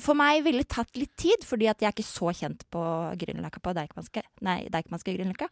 for 0.00 0.16
meg 0.16 0.40
ville 0.46 0.64
tatt 0.64 0.96
litt 0.96 1.12
tid, 1.20 1.44
fordi 1.44 1.68
at 1.68 1.82
jeg 1.82 1.90
er 1.90 1.96
ikke 1.96 2.08
så 2.08 2.32
kjent 2.36 2.64
på 2.72 2.82
Grünerløkka 3.20 3.60
på 3.60 3.74
Deichmanske. 3.76 4.24
Nei, 4.46 4.62
Grünerløkka. 4.72 5.50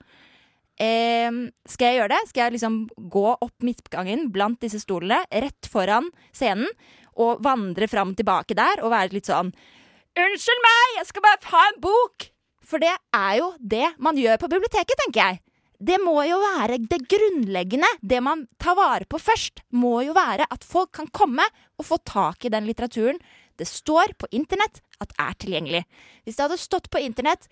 Eh, 0.79 1.29
skal 1.69 1.91
jeg 1.91 1.99
gjøre 1.99 2.15
det? 2.15 2.21
Skal 2.31 2.45
jeg 2.47 2.55
liksom 2.57 2.79
gå 3.13 3.27
opp 3.35 3.67
midtgangen 3.67 4.29
blant 4.33 4.63
disse 4.63 4.81
stolene, 4.81 5.25
rett 5.29 5.69
foran 5.69 6.09
scenen, 6.31 6.71
og 7.19 7.43
vandre 7.43 7.89
fram 7.91 8.15
og 8.15 8.19
tilbake 8.19 8.55
der 8.55 8.81
og 8.85 8.93
være 8.95 9.17
litt 9.17 9.27
sånn 9.27 9.51
Unnskyld 10.19 10.61
meg, 10.63 10.93
jeg 10.99 11.07
skal 11.11 11.25
bare 11.25 11.51
ha 11.53 11.65
en 11.69 11.81
bok! 11.83 12.29
For 12.69 12.83
det 12.83 12.95
er 13.15 13.35
jo 13.39 13.53
det 13.59 13.87
man 14.03 14.19
gjør 14.19 14.41
på 14.43 14.51
biblioteket, 14.51 14.99
tenker 15.03 15.21
jeg. 15.23 15.39
Det 15.79 15.99
må 16.03 16.17
jo 16.27 16.41
være 16.43 16.81
det 16.91 17.05
grunnleggende. 17.07 17.89
Det 18.03 18.19
man 18.25 18.47
tar 18.59 18.75
vare 18.79 19.07
på 19.07 19.21
først, 19.23 19.63
må 19.71 20.01
jo 20.03 20.17
være 20.17 20.49
at 20.51 20.67
folk 20.67 20.91
kan 20.99 21.11
komme 21.15 21.45
og 21.79 21.87
få 21.87 22.01
tak 22.03 22.45
i 22.45 22.51
den 22.53 22.67
litteraturen 22.67 23.21
det 23.59 23.67
står 23.67 24.15
på 24.19 24.29
internett 24.31 24.81
at 25.03 25.15
er 25.19 25.35
tilgjengelig. 25.43 25.83
Hvis 26.25 26.39
det 26.39 26.45
hadde 26.47 26.61
stått 26.63 26.91
på 26.91 27.01
internett 27.03 27.49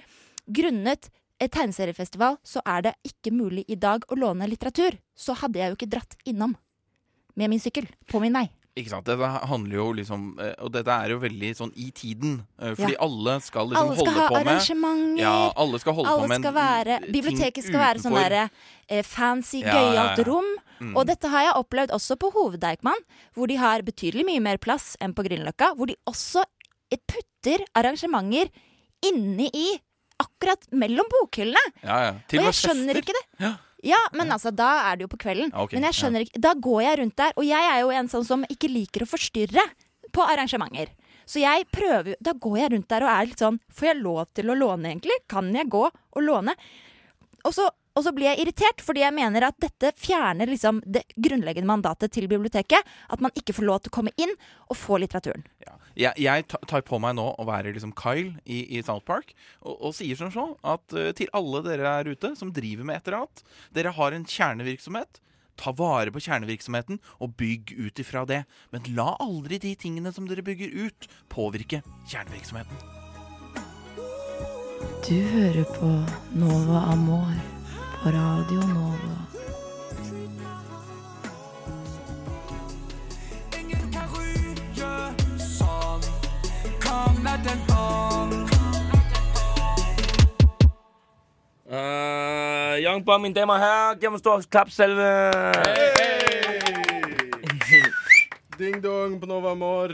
grunnet 0.47 1.11
et 1.42 1.52
tegneseriefestival, 1.52 2.38
så 2.47 2.62
er 2.64 2.87
det 2.87 2.95
ikke 3.11 3.35
mulig 3.35 3.66
i 3.68 3.78
dag 3.80 4.06
å 4.09 4.18
låne 4.18 4.47
litteratur. 4.49 4.97
Så 5.18 5.35
hadde 5.40 5.61
jeg 5.61 5.73
jo 5.73 5.78
ikke 5.78 5.90
dratt 5.97 6.16
innom 6.25 6.54
med 7.37 7.50
min 7.52 7.61
sykkel 7.61 7.88
på 8.09 8.23
min 8.23 8.38
vei. 8.38 8.47
Ikke 8.76 8.90
sant? 8.92 9.06
Dette 9.09 9.28
handler 9.49 9.76
jo 9.78 9.85
liksom 9.97 10.25
eh, 10.38 10.50
Og 10.61 10.68
dette 10.75 10.92
er 10.92 11.09
jo 11.14 11.18
veldig 11.23 11.50
sånn 11.56 11.71
i 11.80 11.87
tiden. 11.97 12.35
eh, 12.61 12.75
Fordi 12.76 12.92
Ja. 12.92 12.99
alle 13.06 13.40
skal 13.40 13.71
liksom 13.71 13.87
Alle 13.87 13.97
skal 13.97 14.06
holde 14.12 14.21
ha 14.21 14.28
på 14.28 14.35
med 14.37 14.47
arrangementer. 14.52 15.21
Ja, 15.23 15.52
alle 15.56 15.78
skal 15.80 15.95
holde 15.97 16.11
Alle 16.12 16.23
på 16.23 16.28
med 16.28 16.40
skal 16.45 16.54
være, 16.59 16.99
biblioteket 17.12 17.64
skal 17.64 17.80
være 17.80 17.99
sånn 18.04 18.12
utenfor. 18.12 18.28
derre 18.28 18.50
eh, 18.88 19.02
fancy, 19.02 19.61
Ja, 19.64 19.73
gøyalt 19.73 20.18
ja. 20.18 20.25
rom. 20.28 20.50
Mm. 20.80 20.92
Og 20.95 21.06
dette 21.06 21.28
har 21.33 21.42
jeg 21.47 21.54
opplevd 21.56 21.90
også 21.97 22.16
på 22.21 22.30
Hoveddeichman, 22.35 23.00
hvor 23.35 23.49
de 23.49 23.56
har 23.56 23.80
betydelig 23.80 24.26
mye 24.28 24.40
mer 24.45 24.59
plass 24.59 24.95
enn 25.00 25.14
på 25.16 25.25
Grünerløkka. 25.25 25.73
Hvor 25.75 25.87
de 25.87 25.97
også 26.06 26.45
putter 27.09 27.64
arrangementer 27.75 28.50
inni 29.04 29.49
i 29.54 29.68
akkurat 30.21 30.62
mellom 30.73 31.04
bokhyllene. 31.12 31.73
Ja, 31.83 31.97
ja. 32.04 32.11
Og 32.12 32.38
og 32.38 32.45
jeg 32.45 32.56
skjønner 32.61 32.95
fester. 32.95 33.02
ikke 33.02 33.16
det. 33.16 33.25
Ja. 33.40 33.54
Ja, 33.85 33.99
men 34.16 34.33
altså, 34.33 34.50
da 34.56 34.90
er 34.90 34.97
det 34.97 35.04
jo 35.06 35.11
på 35.12 35.18
kvelden. 35.21 35.50
Okay, 35.52 35.76
men 35.76 35.85
jeg 35.90 35.99
skjønner 35.99 36.25
ikke 36.25 36.40
Da 36.40 36.54
går 36.54 36.78
jeg 36.83 36.99
rundt 37.02 37.16
der, 37.21 37.35
og 37.37 37.45
jeg 37.45 37.66
er 37.73 37.80
jo 37.83 37.90
en 37.92 38.09
sånn 38.09 38.25
som 38.25 38.47
ikke 38.49 38.71
liker 38.73 39.04
å 39.04 39.11
forstyrre 39.11 39.64
på 40.16 40.25
arrangementer. 40.25 40.95
Så 41.26 41.42
jeg 41.42 41.66
prøver 41.75 42.14
Da 42.23 42.33
går 42.33 42.59
jeg 42.61 42.73
rundt 42.73 42.88
der 42.88 43.02
og 43.02 43.11
er 43.11 43.26
litt 43.26 43.40
sånn 43.42 43.56
Får 43.75 43.88
jeg 43.88 43.99
lov 43.99 44.28
til 44.38 44.52
å 44.52 44.54
låne, 44.54 44.92
egentlig? 44.92 45.16
Kan 45.28 45.50
jeg 45.54 45.68
gå 45.73 45.83
og 45.90 46.21
låne? 46.23 46.54
Og 47.45 47.54
så, 47.54 47.66
og 47.97 48.05
så 48.05 48.12
blir 48.12 48.29
jeg 48.29 48.45
irritert, 48.45 48.83
fordi 48.85 49.03
jeg 49.03 49.17
mener 49.17 49.49
at 49.49 49.57
dette 49.62 49.93
fjerner 49.97 50.50
liksom 50.50 50.83
det 50.85 51.07
grunnleggende 51.17 51.71
mandatet 51.71 52.12
til 52.12 52.29
biblioteket. 52.29 52.85
At 53.09 53.23
man 53.25 53.33
ikke 53.38 53.55
får 53.57 53.67
lov 53.67 53.81
til 53.83 53.93
å 53.93 53.97
komme 53.97 54.12
inn 54.21 54.35
og 54.69 54.76
få 54.76 55.00
litteraturen. 55.00 55.47
Jeg, 55.97 56.12
jeg 56.21 56.45
tar 56.53 56.85
på 56.85 57.00
meg 57.00 57.17
nå 57.17 57.31
å 57.41 57.47
være 57.49 57.73
liksom 57.73 57.95
Kyle 57.97 58.35
i, 58.45 58.67
i 58.76 58.83
South 58.85 59.07
Park 59.09 59.33
og, 59.62 59.79
og 59.81 59.95
sier 59.97 60.19
som 60.21 60.29
så 60.35 60.50
at 60.61 60.93
uh, 60.93 61.09
til 61.17 61.31
alle 61.37 61.62
dere 61.65 61.87
der 61.87 62.12
ute 62.12 62.35
som 62.37 62.53
driver 62.53 62.85
med 62.85 63.00
et 63.00 63.09
eller 63.09 63.23
annet, 63.23 63.47
dere 63.73 63.95
har 63.97 64.12
en 64.12 64.29
kjernevirksomhet. 64.29 65.23
Ta 65.57 65.73
vare 65.73 66.12
på 66.12 66.21
kjernevirksomheten 66.21 67.00
og 67.25 67.33
bygg 67.41 67.73
ut 67.81 68.05
ifra 68.05 68.26
det. 68.29 68.43
Men 68.76 68.93
la 68.93 69.15
aldri 69.25 69.57
de 69.62 69.73
tingene 69.81 70.12
som 70.12 70.29
dere 70.29 70.45
bygger 70.45 70.76
ut, 70.85 71.09
påvirke 71.33 71.81
kjernevirksomheten. 72.12 72.76
Du 75.07 75.17
hører 75.33 75.65
på 75.79 75.88
Nova 76.37 76.91
Amor 76.93 77.33
Radio 78.05 78.61
Nova. 78.61 79.26
Uh, 91.69 92.76
Young 92.79 93.05
Bong, 93.05 93.23
mine 93.23 93.35
damer 93.35 93.55
og 93.55 93.61
herrer, 93.61 93.95
giv 94.00 94.11
mig 94.11 94.17
en 94.17 94.19
stor 94.19 94.43
klapsalve. 94.50 95.11
Ding 98.59 98.85
dong 98.85 99.21
på 99.21 99.26
Nova 99.26 99.50
Amor. 99.50 99.93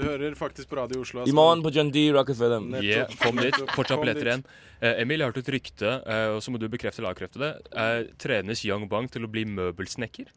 Du 0.00 0.06
hører 0.08 0.32
faktisk 0.32 0.70
på 0.70 0.78
Radio 0.78 1.02
Oslo. 1.02 1.26
I 1.28 1.32
morgen 1.36 1.60
på 1.60 1.68
John 1.76 1.90
D. 1.92 2.06
Rockefeller. 2.14 2.62
Yeah, 2.80 3.10
kom 3.20 3.36
dit. 3.36 3.56
Fortsatt 3.74 4.00
billetter 4.00 4.30
igjen. 4.30 4.44
Eh, 4.80 5.02
Emil, 5.02 5.20
jeg 5.20 5.26
har 5.26 5.34
hørt 5.34 5.40
et 5.42 5.50
rykte, 5.52 5.90
eh, 6.08 6.28
og 6.32 6.40
så 6.40 6.54
må 6.54 6.60
du 6.62 6.64
bekrefte 6.72 7.02
eller 7.02 7.12
avkrefte 7.12 7.42
det. 7.42 7.50
Eh, 7.76 8.06
trenes 8.16 8.62
Young 8.64 8.86
Bang 8.88 9.10
til 9.12 9.28
å 9.28 9.28
bli 9.28 9.44
møbelsnekker? 9.44 10.30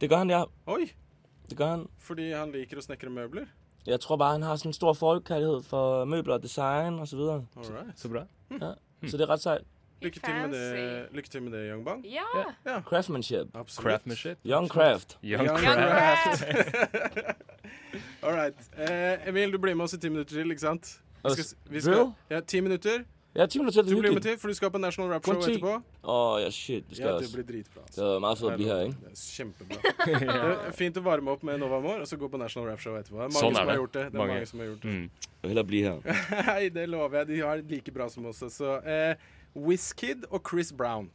Det 0.00 0.08
gør 0.08 0.22
han, 0.22 0.32
ja. 0.32 0.40
Oi. 0.72 0.86
Det 1.50 1.58
gør 1.58 1.74
han. 1.74 1.84
Fordi 2.00 2.30
han 2.32 2.54
liker 2.56 2.80
å 2.80 2.86
snekre 2.86 3.12
møbler? 3.12 3.50
Jeg 3.84 4.00
tror 4.00 4.16
bare, 4.22 4.38
han 4.38 4.48
har 4.48 4.56
sånn 4.62 4.72
stor 4.72 4.96
forkærlighed 4.96 5.68
for 5.68 6.08
møbler 6.08 6.38
og 6.38 6.48
design 6.48 6.96
og 6.96 7.10
så 7.10 7.20
videre. 7.20 7.44
Alright. 7.60 8.00
Så 8.00 8.08
bra. 8.08 8.24
Ja. 8.56 8.72
Så 9.04 9.18
det 9.20 9.28
er 9.28 9.34
rett 9.34 9.44
sejt. 9.44 9.68
Lykke 10.04 10.20
til 10.20 10.34
med 10.34 10.52
det, 10.52 11.08
lykke 11.16 11.30
til 11.32 11.42
med 11.42 11.52
det 11.56 11.62
Young 11.70 11.84
Bang. 11.84 12.04
Ja. 12.06 12.26
Ja. 12.66 12.80
Craftsmanship. 12.88 13.54
Craftsmanship. 13.76 14.38
Young 14.44 14.68
Craft. 14.68 15.16
Young 15.22 15.46
Young 15.48 15.58
Craft. 15.58 16.44
All 18.24 18.32
right. 18.34 18.54
Eh, 18.76 19.28
Emil, 19.28 19.52
du 19.52 19.58
blir 19.58 19.74
med 19.74 19.84
oss 19.84 19.94
i 19.96 19.98
ti 19.98 20.08
minutter 20.08 20.36
til, 20.36 20.50
ikke 20.50 20.66
sant? 20.66 21.00
Vi 21.24 21.30
skal, 21.32 21.72
vi 21.72 21.80
skal, 21.80 22.12
ja, 22.30 22.40
ti 22.40 22.60
minutter. 22.60 23.04
Ja, 23.34 23.46
10 23.46 23.58
minutter, 23.58 23.82
til 23.82 23.96
Du 23.96 24.00
blir 24.00 24.12
med 24.12 24.22
til, 24.22 24.38
for 24.38 24.48
du 24.48 24.54
skal 24.54 24.70
på 24.70 24.78
National 24.78 25.10
Rap 25.12 25.24
Show 25.26 25.40
etterpå. 25.42 25.82
Åh, 26.04 26.42
ja, 26.42 26.50
shit, 26.50 26.84
det 26.88 26.96
skal 26.96 27.08
Ja, 27.08 27.18
det 27.18 27.30
blir 27.34 27.42
dritbra. 27.42 27.82
altså. 27.82 28.50
Det 28.56 28.66
her. 28.66 28.84
Det 28.84 29.10
er 29.10 29.16
kjempebra. 29.36 29.76
Det 30.06 30.68
er 30.68 30.76
fint 30.78 30.96
å 30.96 31.02
varme 31.02 31.30
opp 31.34 31.42
med 31.42 31.58
Nova 31.58 31.80
Amor, 31.82 32.04
og 32.04 32.06
så 32.06 32.16
gå 32.16 32.28
på 32.30 32.38
National 32.38 32.70
Rap 32.70 32.84
Show 32.84 32.94
etterpå. 32.94 33.16
Er 33.16 33.32
mange 33.32 33.40
Sånn 33.40 33.56
som 33.56 33.56
er 33.56 33.64
har 33.64 33.72
det. 33.72 33.76
gjort 33.80 33.92
det. 33.96 34.04
Det 34.12 34.20
er 34.20 34.26
mange, 34.26 34.46
som 34.46 34.62
har 34.62 34.68
gjort 34.68 34.82
det. 34.86 34.92
Mm. 34.94 35.10
Jeg 35.42 35.50
vil 35.50 35.64
blive 35.72 35.90
her. 35.90 36.22
Nei, 36.52 36.68
det 36.76 36.88
lover 36.88 37.18
jeg. 37.18 37.26
De 37.32 37.40
har 37.40 37.56
det 37.56 37.70
like 37.74 37.94
bra 37.98 38.08
som 38.08 38.30
oss. 38.30 38.44
Så 38.54 38.76
eh, 38.86 39.26
Wizkid 39.54 40.24
og 40.30 40.42
Chris 40.48 40.72
Brown. 40.72 41.10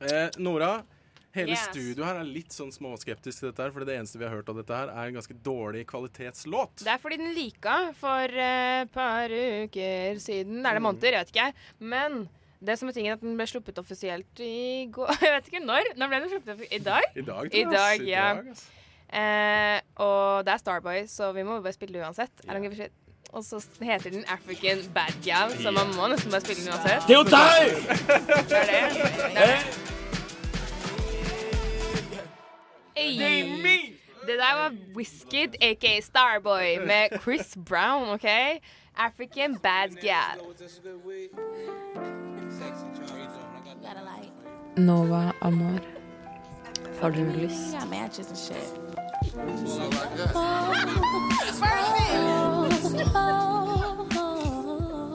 Eh, 0.00 0.28
Nora, 0.38 0.82
hele 1.36 1.52
Yes. 1.52 1.66
studioet 1.70 2.04
her 2.06 2.16
er 2.20 2.24
litt 2.28 2.52
sånn 2.52 2.72
småskeptisk 2.72 3.40
til 3.42 3.50
dette 3.50 3.62
her, 3.64 3.70
for 3.74 3.84
det 3.84 3.96
eneste 3.98 4.18
vi 4.20 4.24
har 4.24 4.32
hørt 4.34 4.48
av 4.48 4.56
dette 4.56 4.72
her, 4.76 4.88
er 4.88 5.08
en 5.10 5.14
ganske 5.18 5.36
dårlig 5.44 5.86
kvalitetslåt. 5.86 6.82
Det 6.84 6.92
er 6.94 6.98
fordi 7.02 7.18
den 7.20 7.34
lika 7.36 7.92
for 7.96 8.24
et 8.32 8.92
par 8.92 9.28
uker 9.28 10.20
siden. 10.22 10.64
Er 10.64 10.74
det 10.78 10.82
måneder? 10.84 11.12
Jeg 11.12 11.26
vet 11.26 11.34
ikke. 11.34 11.52
Men 11.80 12.28
det 12.64 12.78
som 12.80 12.88
er 12.88 12.92
tingen 12.96 13.12
at 13.12 13.20
den 13.20 13.36
ble 13.36 13.44
sluppet 13.46 13.76
offisielt 13.78 14.40
i 14.40 14.86
går 14.90 15.12
Jeg 15.22 15.34
vet 15.36 15.50
ikke 15.52 15.64
når. 15.64 15.92
Når 15.96 16.08
ble 16.08 16.20
den 16.24 16.32
sluppet? 16.32 16.64
I 16.72 16.78
dag? 16.78 17.02
I 17.14 17.20
dag, 17.20 17.50
tror 17.50 17.54
I 17.54 17.60
jeg, 17.60 17.70
dag, 17.76 18.00
I 18.00 18.10
ja. 18.10 18.28
dag, 18.34 18.48
ass. 18.56 18.66
Eh, 19.06 19.80
og 20.02 20.44
det 20.44 20.52
er 20.56 20.58
Starboy, 20.64 21.02
så 21.06 21.28
vi 21.36 21.44
må 21.46 21.60
bare 21.62 21.76
spille 21.76 21.94
det 21.94 22.02
uansett. 22.02 22.32
I 22.48 22.88
Og 23.32 23.44
så 23.44 23.64
heter 23.82 24.10
den 24.10 24.24
African 24.28 24.78
Bad 24.94 25.12
Gal, 25.24 25.62
så 25.62 25.70
man 25.70 25.86
må 25.96 26.06
nesten 26.08 26.30
bare 26.30 26.40
spille 26.40 26.62
den 26.62 26.72
uansett. 26.72 27.02
Det 27.08 27.14
er 27.14 27.18
jo 27.18 27.24
deg! 27.24 27.58
Det 28.50 28.56
er 28.56 28.66
det. 28.66 29.02
det, 29.34 29.36
er 29.36 29.46
det. 29.46 29.58
Hey. 32.96 33.96
Det 34.26 34.34
der 34.38 34.62
var 34.62 34.72
Whisked, 34.96 35.62
aka 35.62 36.00
Starboy, 36.00 36.86
med 36.86 37.20
Chris 37.22 37.58
Brown, 37.66 38.08
OK? 38.08 38.24
African 38.96 39.58
Bad 39.62 39.88
Gal. 40.02 40.40
Nova 44.76 45.32
Amor. 45.40 45.80
Har 47.00 47.10
du 47.10 47.24
lyst? 47.24 47.76
Alright, 53.04 53.12
alright, 53.26 54.12
shit. 54.12 54.16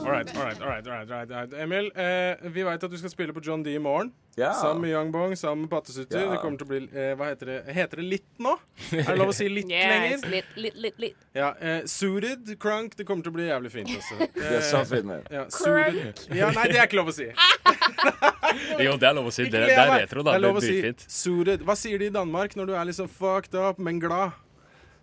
All 0.02 0.12
right, 0.12 0.36
all 0.36 0.44
right, 0.44 0.62
all 0.62 0.68
right, 0.68 0.88
all 0.88 0.94
right, 0.94 1.12
all 1.12 1.18
right, 1.18 1.32
all 1.32 1.38
right. 1.38 1.54
Emil, 1.54 1.92
eh, 1.96 2.36
vi 2.52 2.64
vet 2.64 2.84
at 2.84 2.92
du 2.92 2.98
skal 2.98 3.10
spille 3.10 3.34
på 3.34 3.42
John 3.46 3.64
D 3.64 3.76
i 3.76 3.78
morgen. 3.80 4.12
Ja. 4.38 4.54
Sammen 4.54 4.82
med 4.82 4.90
Young 4.92 5.12
Bong, 5.12 5.36
sammen 5.38 5.62
med 5.62 5.70
Pattesutter. 5.70 6.20
Ja. 6.20 6.32
Det 6.32 6.40
kommer 6.42 6.58
til 6.58 6.68
å 6.68 6.70
bli 6.70 6.80
eh, 6.88 7.12
Hva 7.20 7.28
heter 7.32 7.50
det? 7.52 7.58
Heter 7.76 8.02
det 8.02 8.06
litt 8.08 8.28
nå? 8.40 8.54
Er 8.92 9.10
det 9.10 9.18
lov 9.20 9.34
å 9.34 9.36
si 9.36 9.48
litt 9.50 9.70
Yes, 9.72 9.92
lenger? 9.92 10.30
litt, 10.32 10.54
litt, 10.56 10.78
litt, 10.86 11.00
litt. 11.04 11.18
Ja, 11.36 11.52
eh, 11.60 11.82
Suited, 11.86 12.54
Crunk. 12.62 12.96
Det 12.98 13.06
kommer 13.08 13.26
til 13.26 13.34
å 13.34 13.38
bli 13.40 13.48
jævlig 13.50 13.72
fint. 13.74 13.92
Altså. 13.98 14.28
Det 14.40 14.54
er 14.60 14.64
så 14.68 14.84
fint, 14.88 15.10
man. 15.10 15.26
Ja, 15.32 15.48
suited. 15.52 16.24
Ja, 16.36 16.52
nei, 16.56 16.68
det 16.72 16.80
er 16.80 16.88
ikke 16.90 17.02
lov 17.02 17.12
å 17.12 17.18
si. 17.18 17.28
Jo, 18.86 18.96
det 19.00 19.08
er 19.08 19.14
lov 19.16 19.30
å 19.30 19.34
si. 19.34 19.46
Det, 19.48 19.66
det 19.70 19.76
er 19.80 19.92
retro, 19.96 20.24
da. 20.26 20.34
Det 20.34 20.40
er 20.40 20.44
lov 20.44 20.58
er 20.60 20.64
å 20.64 20.64
si 20.66 21.12
suited. 21.22 21.62
Hva 21.68 21.76
sier 21.80 22.02
de 22.02 22.10
i 22.12 22.14
Danmark 22.14 22.56
når 22.60 22.72
du 22.72 22.74
er 22.76 22.88
liksom 22.90 23.08
fucked 23.12 23.56
up, 23.56 23.80
men 23.80 24.00
glad? 24.02 24.36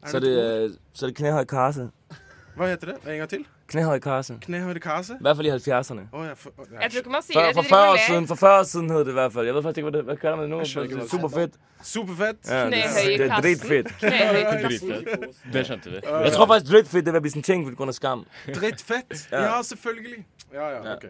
Så 0.07 0.21
det, 0.21 0.31
det, 0.31 0.43
øh, 0.71 0.75
så 0.95 1.09
er 1.09 1.15
det 1.17 1.33
i 1.43 1.47
karse. 1.49 1.89
Hva 2.59 2.67
heter 2.67 2.91
det? 2.91 2.97
En 3.07 3.19
gang 3.23 3.29
til? 3.31 3.45
Knæhøyde 3.69 4.01
kase? 4.81 5.15
I 5.15 5.23
hvert 5.23 5.37
fall 5.39 5.47
i 5.47 5.51
70'erne. 5.51 6.05
Å, 6.11 6.23
ja, 6.27 6.33
for, 6.35 6.51
før 6.57 6.73
ja. 6.73 6.81
Jeg 6.83 6.91
tror 6.91 7.03
ikke 7.05 7.13
man 7.15 7.23
sier 7.23 7.39
det. 7.39 7.55
for 7.55 7.63
Jeg 7.63 7.71
40 7.71 7.71
tror 7.71 7.89
år 7.89 7.97
de 7.97 8.07
siden, 8.07 8.27
for 8.31 8.41
40 8.41 8.59
år 8.59 8.67
siden 8.73 8.91
hed 8.91 9.05
det 9.07 9.13
i 9.13 9.19
hvert 9.19 9.33
fall. 9.37 9.47
Jeg 9.47 9.55
ved 9.55 9.63
faktisk 9.67 9.79
ikke, 9.83 9.91
hva, 9.91 9.95
det, 9.99 10.05
hvad 10.09 10.17
kalder 10.23 10.37
man 10.37 10.45
det 10.45 10.51
nå? 10.51 10.59
Hva 10.59 10.65
det 10.65 11.29
er. 11.29 11.35
fedt. 11.37 11.59
Superfett. 11.83 12.51
Ja, 12.51 12.65
det, 12.65 12.73
det 12.73 12.81
er. 12.85 13.19
Det 13.19 13.27
er 13.31 13.41
dritfett. 13.43 13.87
Det 15.53 15.65
skjønte 15.69 15.91
vi. 15.95 16.03
Jeg 16.03 16.33
tror 16.35 16.47
faktisk 16.51 16.73
dritfett 16.73 17.07
det 17.07 17.15
vil 17.15 17.25
bli 17.29 17.35
en 17.37 17.47
ting 17.51 17.67
pga. 17.69 17.93
skam. 17.93 18.27
Drittfett. 18.55 19.29
Ja. 19.33 19.43
Ja, 19.43 19.63
selvfølgelig. 19.63 20.25
Ja, 20.53 20.69
ja, 20.75 20.95
ok. 20.97 21.05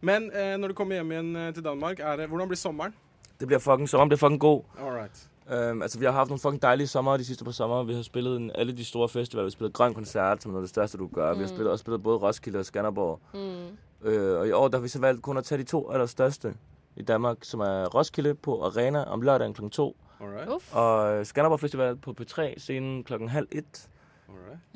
Men 0.00 0.30
eh, 0.32 0.56
når 0.60 0.68
du 0.68 0.74
kommer 0.74 0.94
hjem 1.00 1.12
igjen 1.12 1.36
eh, 1.36 1.52
til 1.54 1.64
Danmark, 1.64 2.00
er 2.00 2.16
det, 2.16 2.28
hvordan 2.28 2.48
blir 2.48 2.60
sommeren? 2.60 2.94
Det 3.40 3.48
blir 3.48 3.58
fucking, 3.58 3.88
sommeren 3.88 4.08
blir 4.08 4.18
fucking 4.18 4.40
god. 4.40 4.62
All 4.80 4.92
right. 4.92 5.28
Øhm, 5.52 5.82
altså, 5.82 5.98
vi 5.98 6.04
har 6.04 6.12
haft 6.12 6.28
nogle 6.30 6.40
fucking 6.40 6.62
dejlige 6.62 6.86
sommer 6.86 7.16
de 7.16 7.24
sidste 7.24 7.44
par 7.44 7.50
sommer. 7.52 7.82
Vi 7.82 7.94
har 7.94 8.02
spillet 8.02 8.36
en, 8.36 8.50
alle 8.54 8.76
de 8.76 8.84
store 8.84 9.08
festivaler. 9.08 9.42
Vi 9.44 9.46
har 9.46 9.50
spillet 9.50 9.72
Grøn 9.74 9.94
Koncert, 9.94 10.42
som 10.42 10.50
er 10.50 10.52
noget 10.52 10.62
af 10.62 10.66
det 10.66 10.70
største, 10.70 10.98
du 10.98 11.06
gør. 11.14 11.30
Vi 11.32 11.36
har 11.38 11.42
Mm. 11.42 11.48
spillet, 11.48 11.70
også 11.70 11.82
spillet 11.82 12.02
både 12.02 12.18
Roskilde 12.18 12.58
og 12.58 12.64
Skanderborg. 12.64 13.20
Mm. 13.34 14.08
Øh, 14.08 14.38
og 14.40 14.48
i 14.48 14.52
år 14.52 14.68
der 14.68 14.78
har 14.78 14.82
vi 14.82 14.88
så 14.88 15.00
valgt 15.00 15.22
kun 15.22 15.36
at 15.36 15.44
tage 15.44 15.58
de 15.58 15.64
to 15.64 15.90
allerstørste 15.90 16.54
i 16.96 17.02
Danmark, 17.02 17.36
som 17.42 17.60
er 17.60 17.84
Roskilde 17.84 18.34
på 18.34 18.62
Arena 18.64 19.04
om 19.04 19.22
lørdagen 19.22 19.54
kl. 19.54 19.68
2. 19.68 19.96
Alright. 20.20 20.50
Uff. 20.54 20.74
Og 20.74 21.12
øh, 21.18 21.26
Skanderborg 21.26 21.60
Festival 21.60 21.96
på 21.96 22.14
P3 22.20 22.58
scenen 22.58 23.04
klokken 23.04 23.28
halv 23.28 23.46
et. 23.52 23.88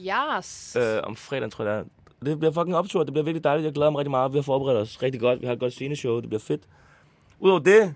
Yes. 0.00 0.76
Øh, 0.76 1.00
om 1.02 1.16
fredagen, 1.16 1.50
tror 1.50 1.64
jeg 1.64 1.74
det 1.74 1.80
er. 1.80 1.84
Det 2.24 2.38
bliver 2.38 2.52
fucking 2.52 2.76
optur. 2.76 3.04
Det 3.04 3.12
bliver 3.12 3.24
virkelig 3.24 3.44
dejligt. 3.44 3.64
Jeg 3.64 3.72
glæder 3.74 3.90
mig 3.90 3.98
rigtig 3.98 4.10
meget. 4.10 4.32
Vi 4.32 4.38
har 4.38 4.42
forberedt 4.42 4.78
os 4.78 5.02
rigtig 5.02 5.20
godt. 5.20 5.40
Vi 5.40 5.46
har 5.46 5.52
et 5.52 5.60
godt 5.60 5.72
sceneshow. 5.72 6.20
Det 6.20 6.28
bliver 6.28 6.40
fedt. 6.40 6.62
Udover 7.40 7.60
det, 7.60 7.94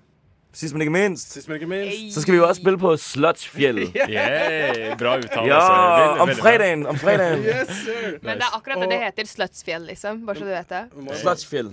sidst 0.52 0.74
men 0.74 0.84
ikke 0.84 0.92
minst, 0.94 1.32
Sist, 1.32 1.48
men 1.48 1.56
ikke 1.60 1.68
minst. 1.70 2.14
så 2.14 2.22
skal 2.22 2.34
vi 2.34 2.38
jo 2.38 2.46
også 2.46 2.60
spille 2.60 2.78
på 2.78 2.92
Slotsfjell. 3.00 3.80
Yeah, 4.12 4.96
bra 4.98 5.16
uttale. 5.18 5.46
Ja, 5.48 5.60
altså. 5.60 6.22
Om 6.22 6.32
fredagen. 6.36 6.86
Om 6.86 6.98
fredagen. 7.00 7.44
Yes, 7.52 7.68
sir. 7.84 8.18
Men 8.22 8.40
det 8.40 8.46
er 8.46 8.56
akkurat 8.56 8.82
det 8.82 8.88
det 8.92 8.98
heter. 9.02 9.28
Sluttsfjell, 9.30 9.86
liksom. 9.88 10.22
Bare 10.26 10.36
så 10.40 10.48
du 10.48 10.52
vet 10.52 10.72
det. 10.72 10.82
Nei, 10.96 11.12
er 11.12 11.20
Slottsfjell. 11.22 11.70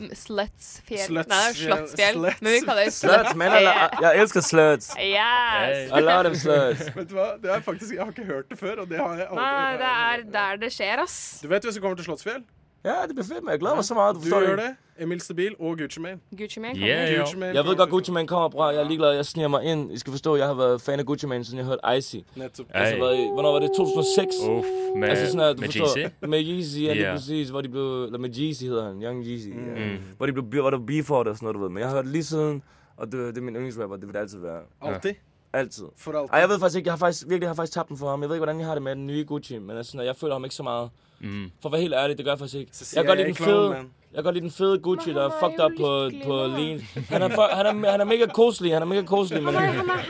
Men 2.39 2.51
vi 2.53 2.61
kaller 2.65 2.87
det 2.87 2.93
Sluts. 2.95 3.33
Jeg, 3.39 3.89
jeg 4.01 4.21
elsker 4.23 4.45
sluts. 4.45 4.91
Yes. 4.99 5.91
I 5.91 6.01
love 6.03 6.23
them 6.23 6.35
sluts. 6.35 6.85
Vet 6.99 7.09
du 7.09 7.17
hva? 7.17 7.29
Det 7.41 7.51
er 7.55 7.65
faktisk, 7.65 7.93
Jeg 7.95 8.03
har 8.03 8.13
ikke 8.13 8.29
hørt 8.29 8.49
det 8.51 8.59
før, 8.59 8.83
og 8.83 8.89
det 8.89 8.99
har 8.99 9.17
jeg 9.17 9.27
aldri 9.29 9.43
Nei, 9.43 9.73
det 9.81 9.91
er 9.95 10.23
der 10.37 10.63
det 10.63 10.71
skjer, 10.75 11.03
ass. 11.03 11.17
Du 11.43 11.47
vet 11.51 11.67
hvis 11.67 11.77
du 11.77 11.83
kommer 11.83 11.99
til 11.99 12.09
Slottsfjell? 12.09 12.43
Ja, 12.85 12.93
det 13.07 13.15
blir 13.15 13.41
men 13.41 13.51
jeg 13.51 13.59
glæder 13.59 13.75
for 13.75 13.81
så 13.81 13.93
meget. 13.93 14.15
Du 14.15 14.21
Du 14.21 14.39
gjør 14.39 14.55
det. 14.55 14.75
Emil 14.99 15.21
Stabil 15.21 15.55
og 15.59 15.77
Gucci 15.77 15.99
Mane. 15.99 16.19
Gucci 16.37 16.59
Mane 16.59 16.73
kommer. 16.73 16.87
Yeah, 16.87 17.19
Gucci 17.19 17.37
Mane 17.37 17.55
Jeg 17.55 17.65
vet 17.65 17.77
godt, 17.77 17.89
Gucci 17.89 18.11
Mane 18.11 18.27
kommer 18.27 18.49
bra. 18.49 18.67
Jeg 18.67 18.79
er 18.79 18.87
ligeglad. 18.87 19.15
Jeg 19.15 19.25
sniger 19.25 19.47
meg 19.47 19.63
inn. 19.63 19.91
I 19.91 19.97
skal 19.97 20.11
forstå, 20.11 20.35
jeg 20.35 20.47
har 20.47 20.53
vært 20.53 20.81
fan 20.81 20.99
av 20.99 21.05
Gucci 21.05 21.27
Mane, 21.27 21.43
siden 21.43 21.57
jeg 21.59 21.65
hørte 21.65 21.97
Icy. 21.97 22.15
Nettopp. 22.35 22.69
Altså, 22.73 22.99
været 22.99 23.17
i, 23.17 23.27
hvornår 23.33 23.51
var 23.51 23.59
det? 23.59 23.71
2006? 23.77 24.35
Uff, 24.49 24.65
med, 24.95 25.09
altså 25.09 25.41
at 25.41 25.59
med 25.59 25.69
Jeezy. 25.69 25.99
Med 26.21 26.81
ja, 26.81 26.93
Ja. 26.93 27.15
præcis. 27.15 27.49
Hvor 27.49 27.61
de 27.61 27.69
ble, 27.69 28.05
eller 28.05 28.17
med 28.17 28.29
Jeezy 28.29 28.63
hedder 28.63 28.87
han. 28.87 29.03
Young 29.03 29.27
Jeezy. 29.27 29.47
Ja. 29.47 29.53
Mm. 29.85 29.97
Hvor, 30.17 30.25
de 30.25 30.33
ble, 30.33 30.61
hvor 30.61 30.69
det 30.69 30.79
var 30.79 30.85
beef 30.85 31.11
og 31.11 31.25
sånn 31.25 31.45
noe, 31.47 31.53
du 31.53 31.59
ved. 31.59 31.69
Men 31.69 31.77
jeg 31.81 31.89
har 31.89 31.95
hørt 31.95 32.07
lige 32.07 32.23
siden, 32.23 32.63
og 32.97 33.11
det, 33.11 33.35
det 33.35 33.37
er 33.37 33.41
min 33.41 33.55
yndlingsrapper. 33.55 33.95
Det 33.95 34.07
vil 34.07 34.13
det 34.13 34.19
alltid 34.19 34.39
være. 34.39 34.61
Alltid. 34.81 35.13
Altid. 35.53 35.85
For 35.97 36.11
alltid. 36.11 36.33
Ej, 36.33 36.39
jeg 36.39 36.49
ved 36.49 36.59
faktisk 36.59 36.77
ikke, 36.77 36.87
jeg 36.87 36.93
har 36.93 36.97
faktisk, 36.97 37.23
virkelig 37.27 37.41
jeg 37.41 37.49
har 37.49 37.55
faktisk 37.55 37.73
tabt 37.73 37.89
den 37.89 37.97
for 37.97 38.09
ham. 38.09 38.21
Jeg 38.21 38.29
ved 38.29 38.35
ikke, 38.35 38.39
hvordan 38.45 38.59
jeg 38.59 38.67
har 38.67 38.73
det 38.73 38.83
med 38.83 38.95
den 38.95 39.07
nye 39.07 39.23
Gucci, 39.27 39.57
men 39.57 39.77
altså, 39.77 40.01
jeg 40.01 40.15
føler 40.15 40.35
ham 40.35 40.43
ikke 40.43 40.55
så 40.55 40.63
meget. 40.63 40.89
Mm. 41.19 41.51
For 41.61 41.69
at 41.69 41.73
være 41.73 41.81
helt 41.81 41.93
ærlig, 41.93 42.17
det 42.17 42.25
gør 42.25 42.31
jeg 42.31 42.39
faktisk 42.39 42.55
ikke. 42.59 42.71
Så 42.73 42.93
Jeg 42.95 43.03
kan 43.03 43.09
godt 43.09 43.19
jeg 43.19 43.27
lide 43.27 43.37
den 43.37 43.45
fede, 43.45 43.69
man. 43.69 43.91
jeg 44.13 44.23
kan 44.23 44.33
lide 44.33 44.43
den 44.43 44.51
fede 44.51 44.79
Gucci, 44.79 45.13
der 45.13 45.25
er 45.29 45.31
fucked 45.39 45.59
up 45.65 45.71
på, 45.79 46.09
på 46.25 46.33
lean. 46.57 46.79
Han 47.09 47.21
er, 47.21 47.29
for, 47.29 47.47
han, 47.53 47.65
er, 47.85 47.91
han 47.91 48.01
er 48.01 48.05
mega 48.05 48.25
koselig, 48.25 48.73
han 48.73 48.81
er 48.81 48.85
mega 48.85 49.01
koselig, 49.01 49.43
men... 49.43 49.55
Er, 49.55 49.59
er 49.59 49.63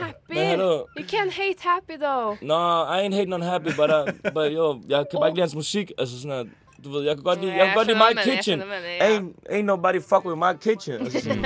happy. 0.04 0.32
Men. 0.34 0.60
You 0.60 1.04
can't 1.12 1.32
hate 1.42 1.60
happy, 1.60 1.96
though. 2.04 2.36
No, 2.42 2.60
I 2.94 2.96
ain't 3.02 3.14
hating 3.14 3.34
on 3.34 3.42
happy, 3.42 3.70
but, 3.80 3.90
uh, 3.90 4.32
but 4.34 4.52
yo, 4.52 4.80
jeg 4.88 5.04
kan 5.10 5.18
bare 5.20 5.28
ikke 5.28 5.36
lide 5.36 5.42
hans 5.42 5.54
musik. 5.54 5.92
Altså 5.98 6.20
sådan 6.20 6.38
at, 6.40 6.46
du 6.84 6.92
ved, 6.92 7.02
jeg 7.02 7.14
kan 7.16 7.24
godt 7.24 7.40
lide, 7.40 7.52
jeg 7.56 7.66
kan 7.66 7.74
godt 7.74 7.86
lide 7.86 7.98
My 7.98 8.12
Kitchen. 8.30 8.58
mener, 8.58 8.74
ja. 9.00 9.18
Ain't, 9.18 9.28
ain't 9.54 9.62
nobody 9.74 10.00
fuck 10.10 10.24
with 10.24 10.38
My 10.44 10.52
Kitchen. 10.66 10.94
Altså 11.04 11.20
sådan. 11.20 11.44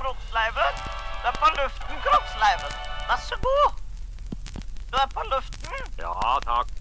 Kroppsleiven, 0.00 0.72
du 1.22 1.28
er 1.28 1.34
på 1.42 1.48
luften, 1.62 1.94
kroppsleiven. 2.06 2.70
Vær 3.06 3.20
så 3.22 3.36
god. 3.42 3.76
Du 4.90 4.96
er 4.98 5.10
på 5.12 5.22
luften. 5.30 5.84
Ja, 6.00 6.38
takk. 6.42 6.72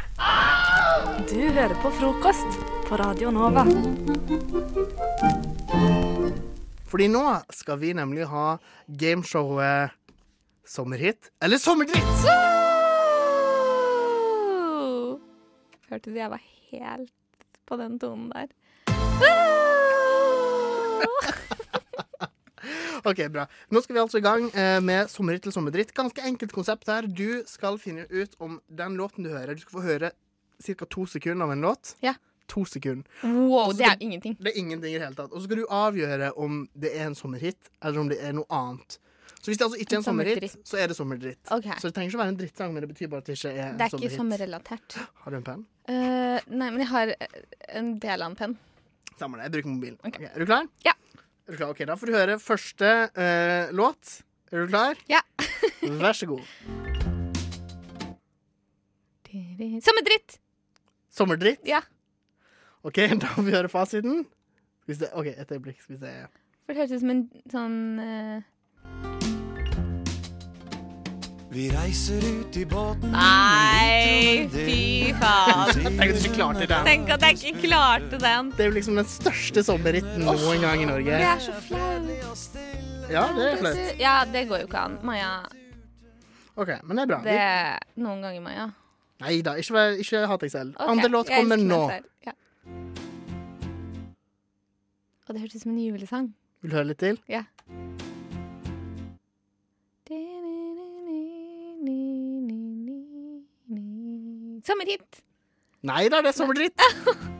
Du 1.29 1.41
hører 1.53 1.75
på 1.83 1.91
frokost 1.99 2.57
på 2.87 2.97
Radio 2.97 3.29
Nova. 3.35 3.65
Fordi 6.89 7.07
nå 7.11 7.23
skal 7.53 7.77
vi 7.81 7.93
nemlig 7.97 8.25
ha 8.31 8.55
gameshowet 8.87 9.93
Sommerhit 10.65 11.29
eller 11.45 11.61
Sommerdritt. 11.61 12.25
Hørte 15.91 16.09
du 16.09 16.17
jeg 16.17 16.31
var 16.33 16.41
helt 16.71 17.13
på 17.69 17.77
den 17.77 17.99
tonen 18.01 18.31
der? 18.33 18.49
Ok, 23.09 23.21
bra. 23.33 23.47
Nå 23.71 23.81
skal 23.83 23.97
vi 23.97 24.01
altså 24.03 24.21
i 24.21 24.25
gang 24.25 24.47
eh, 24.53 24.79
med 24.83 25.09
Sommer 25.11 25.37
eller 25.37 25.55
sommerdritt. 25.55 25.93
Ganske 25.97 26.23
enkelt 26.25 26.53
konsept 26.55 26.89
her. 26.91 27.07
Du 27.07 27.43
skal 27.49 27.79
finne 27.81 28.07
ut 28.09 28.35
om 28.39 28.59
den 28.67 28.97
låten 28.99 29.25
du 29.27 29.31
hører 29.33 29.55
Du 29.55 29.61
skal 29.65 29.79
få 29.79 29.85
høre 29.85 30.11
ca. 30.63 30.85
to 30.89 31.05
sekunder 31.05 31.45
av 31.45 31.51
en 31.55 31.61
låt. 31.61 31.95
Ja. 32.05 32.15
To 32.47 32.65
sekunder. 32.69 33.07
Wow, 33.23 33.73
det 33.73 33.87
er 33.89 33.97
ingenting. 33.99 34.37
Det 34.39 34.53
er 34.53 34.59
ingenting 34.59 34.93
i 34.93 34.99
det 34.99 35.05
hele 35.07 35.17
tatt. 35.17 35.31
Og 35.33 35.41
så 35.41 35.47
skal 35.47 35.63
du 35.63 35.65
avgjøre 35.65 36.31
om 36.37 36.67
det 36.77 36.93
er 36.93 37.09
en 37.09 37.17
sommerhit, 37.17 37.71
eller 37.81 37.99
om 38.03 38.11
det 38.11 38.19
er 38.21 38.35
noe 38.37 38.45
annet. 38.53 38.99
Så 39.45 39.51
hvis 39.51 39.59
det 39.61 39.65
altså 39.67 39.77
ikke 39.77 39.93
er 39.93 39.97
en 39.97 40.01
En 40.01 40.05
sommerhit, 40.05 40.53
så 40.65 40.77
er 40.81 40.87
det 40.89 40.95
sommerdritt. 40.97 41.51
Okay. 41.53 41.75
Så 41.77 41.89
det 41.89 41.93
trenger 41.95 42.09
ikke 42.09 42.17
å 42.17 42.21
være 42.23 42.33
en 42.33 42.37
drittsang, 42.39 42.71
men 42.73 42.81
det 42.81 42.87
betyr 42.89 43.09
bare 43.11 43.21
at 43.21 43.27
det 43.29 43.35
ikke 43.37 43.51
er 43.51 43.67
en 43.67 43.77
Det 43.77 43.85
er 43.85 43.97
ikke 43.99 44.15
sommerrelatert. 44.15 44.95
Har 45.21 45.33
du 45.33 45.37
en 45.37 45.45
penn? 45.45 45.65
Uh, 45.85 46.39
nei, 46.49 46.69
men 46.71 46.79
jeg 46.81 46.89
har 46.89 47.11
en 47.81 47.91
del 48.01 48.23
av 48.25 48.31
en 48.31 48.37
penn. 48.39 48.55
Samme 49.19 49.37
det. 49.37 49.45
Jeg 49.45 49.53
bruker 49.57 49.69
mobilen. 49.69 49.99
Ok, 50.01 50.17
Er 50.25 50.39
du 50.41 50.47
klar? 50.49 50.65
Ja. 50.85 50.95
Er 51.45 51.53
du 51.53 51.57
klar? 51.59 51.69
Ok, 51.75 51.83
Da 51.85 51.93
får 51.93 52.09
du 52.09 52.15
høre 52.15 52.35
første 52.41 52.91
eh, 53.13 53.73
låt. 53.75 54.21
Er 54.51 54.63
du 54.63 54.71
klar? 54.71 54.97
Ja. 55.09 55.19
Vær 56.01 56.17
så 56.17 56.25
god. 56.31 56.41
Sommerdritt! 59.85 60.39
Sommerdritt? 61.13 61.61
Ja. 61.67 61.83
OK, 62.81 62.97
da 63.21 63.29
får 63.35 63.45
vi 63.45 63.53
høre 63.53 63.69
fasiten. 63.69 64.23
Skal 64.81 64.93
vi 64.93 64.97
se. 65.03 65.11
OK, 65.13 65.29
et 65.35 65.53
øyeblikk. 65.53 65.83
Skal 65.83 65.99
vi 65.99 66.01
se. 66.01 66.15
For 66.65 66.73
det 66.73 66.81
høres 66.81 66.95
ut 66.95 67.03
som 67.03 67.13
en 67.13 67.23
sånn 67.53 67.77
eh, 68.01 68.45
Vi 71.55 71.69
reiser 71.71 72.19
ut 72.19 72.57
i 72.59 72.65
båten 72.67 73.13
Nei, 73.15 74.43
fy 74.51 75.13
faen. 75.15 75.85
Tenk 75.85 76.01
at 76.03 76.17
du 76.17 76.25
ikke 76.25 76.33
klarte 76.35 76.65
den. 76.67 76.87
Tenk 76.89 77.11
at 77.15 77.23
jeg 77.23 77.37
ikke 77.53 77.69
klarte 77.69 78.19
den. 78.19 78.49
Det 78.57 78.65
er 78.65 78.67
jo 78.67 78.73
liksom 78.75 78.99
den 78.99 79.07
største 79.07 79.63
sommerritten 79.63 80.25
noen 80.27 80.65
gang 80.65 80.83
i 80.83 80.89
Norge. 80.89 81.15
Det 81.15 81.29
er 81.29 81.39
så 81.45 81.55
flaut. 81.63 82.11
Ja, 83.07 83.23
det 83.37 83.47
er 83.53 83.61
flaut. 83.61 83.79
Ja, 84.01 84.15
det 84.33 84.43
går 84.49 84.65
jo 84.65 84.67
ikke 84.67 84.83
an. 84.83 84.97
Maja, 85.07 85.31
OK, 86.59 86.73
men 86.83 86.99
det 86.99 87.05
er 87.05 87.13
bra. 87.13 87.21
det 87.23 87.39
er 87.39 87.79
noen 88.03 88.19
ganger, 88.23 88.43
Maja. 88.43 88.69
Nei 89.23 89.37
da, 89.47 89.55
ikke, 89.59 89.85
ikke 90.03 90.25
hat 90.27 90.43
deg 90.43 90.51
selv. 90.51 90.75
Okay, 90.75 90.91
Andre 90.91 91.11
låt 91.13 91.31
kommer 91.31 91.59
nå. 91.59 91.81
Ja. 92.27 92.35
Og 95.23 95.31
det 95.31 95.39
hørtes 95.39 95.63
ut 95.63 95.69
som 95.69 95.71
en 95.71 95.83
julesang. 95.85 96.33
Vil 96.59 96.75
du 96.75 96.77
høre 96.81 96.91
litt 96.91 96.99
til? 96.99 97.23
Ja. 97.31 97.45
Sommerhit. 104.67 105.23
Nei 105.85 106.07
da, 106.09 106.21
det 106.25 106.33
er 106.33 106.37
sommerdritt. 106.37 106.85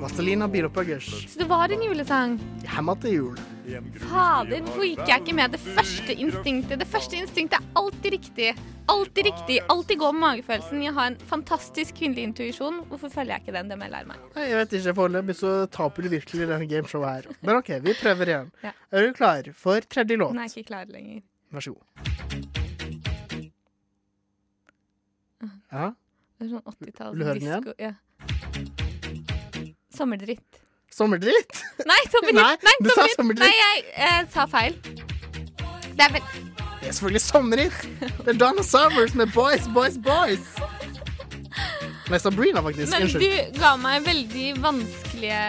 Vazelina 0.00 0.48
Bilopphøggers. 0.48 1.06
Så 1.32 1.38
det 1.40 1.46
var 1.48 1.72
en 1.72 1.82
julesang. 1.82 2.34
Hjemme 2.64 2.94
til 3.00 3.14
jul. 3.14 3.38
Fader, 4.10 4.60
hvorfor 4.66 4.84
gikk 4.84 5.06
jeg 5.08 5.22
ikke 5.22 5.36
med 5.38 5.54
det 5.54 5.60
første 5.62 6.16
instinktet? 6.16 6.82
Det 6.82 6.88
første 6.90 7.16
instinktet 7.16 7.60
er 7.60 7.80
alltid 7.80 8.16
riktig. 8.16 8.50
Alltid 8.90 9.28
riktig. 9.30 9.58
Alltid 9.72 10.00
gå 10.02 10.10
med 10.12 10.20
magefølelsen. 10.26 10.82
Jeg 10.84 10.94
har 10.96 11.12
en 11.12 11.18
fantastisk 11.32 11.96
kvinnelig 12.00 12.26
intuisjon. 12.28 12.82
Hvorfor 12.90 13.12
følger 13.14 13.36
jeg 13.38 13.46
ikke 13.46 13.56
den? 13.56 13.72
Det 13.72 13.78
må 13.80 13.88
jeg 13.88 13.94
lære 13.96 14.10
meg. 14.10 14.28
Nei, 14.36 14.46
jeg 14.50 14.60
vet 14.60 14.78
ikke. 14.80 14.96
Foreløpig 15.00 15.38
så 15.40 15.56
taper 15.78 16.06
du 16.06 16.12
virkelig 16.18 16.52
denne 16.52 16.70
gameshowet 16.74 17.10
her. 17.10 17.34
Men 17.40 17.60
OK, 17.62 17.74
vi 17.86 17.96
prøver 18.02 18.34
igjen. 18.34 18.54
Ja. 18.66 18.76
Er 18.90 19.06
du 19.06 19.16
klar 19.16 19.52
for 19.56 19.86
tredje 19.88 20.20
låt? 20.20 20.36
Nå 20.36 20.44
er 20.44 20.52
ikke 20.52 20.72
klar 20.74 20.90
lenger. 20.90 21.22
Vær 21.54 21.70
så 21.70 21.76
god. 21.78 22.09
Ja. 25.40 25.90
Det 26.40 26.46
er 26.46 26.50
sånn 26.54 26.64
80-talls 26.64 27.14
Vil 27.14 27.20
du 27.20 27.26
høre 27.28 27.38
den 27.38 27.48
igjen? 27.48 27.64
Ja. 27.80 27.92
Sommerdritt. 29.96 30.60
Sommerdritt? 30.90 31.62
Nei, 31.90 32.00
sommerdritt! 32.12 32.40
Nei, 32.40 32.56
Nei, 32.66 32.76
du 32.80 32.90
sa 32.90 32.94
sommerdritt. 32.94 33.16
sommerdritt. 33.16 33.46
Nei, 33.46 33.54
jeg 33.60 33.84
eh, 34.08 34.22
sa 34.32 34.46
feil. 34.50 34.78
Det 35.94 36.06
er 36.06 36.14
vel 36.16 36.24
Det 36.80 36.88
er 36.88 36.92
selvfølgelig 36.96 37.24
sommerdritt. 37.26 37.80
Det 38.00 38.34
er 38.34 38.38
Donna 38.40 38.64
Summers 38.64 39.14
med 39.18 39.32
Boys, 39.36 39.68
Boys, 39.74 39.98
Boys. 40.00 40.54
Nei, 42.10 42.18
Sabrina, 42.18 42.62
faktisk. 42.64 42.90
Men 42.90 43.04
Unnskyld. 43.06 43.52
du 43.54 43.60
ga 43.60 43.74
meg 43.78 44.02
veldig 44.02 44.46
vanskelige 44.64 45.42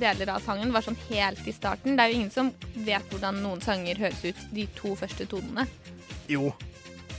deler 0.00 0.32
av 0.34 0.42
sangen. 0.42 0.72
Var 0.74 0.82
sånn 0.88 0.98
helt 1.10 1.44
i 1.46 1.54
starten. 1.54 1.94
Det 1.94 2.04
er 2.04 2.10
jo 2.10 2.18
ingen 2.18 2.32
som 2.34 2.50
vet 2.88 3.12
hvordan 3.12 3.38
noen 3.44 3.62
sanger 3.62 4.00
høres 4.02 4.24
ut 4.26 4.40
de 4.56 4.64
to 4.78 4.96
første 4.98 5.28
tonene. 5.30 5.68
Jo. 6.32 6.50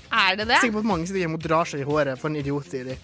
Er 0.09 0.35
det 0.35 0.47
det? 0.47 0.53
Jeg 0.53 0.57
er 0.57 0.65
sikker 0.65 0.77
på 0.79 0.83
at 0.85 0.89
mange 0.89 1.07
sitter 1.07 1.21
hjemme 1.23 1.37
og 1.37 1.43
drar 1.45 1.69
seg 1.69 1.83
i 1.83 1.87
håret. 1.87 2.19
For 2.21 2.31
en 2.31 2.39
idiot, 2.39 2.65
sier 2.69 2.89
de. 2.89 2.95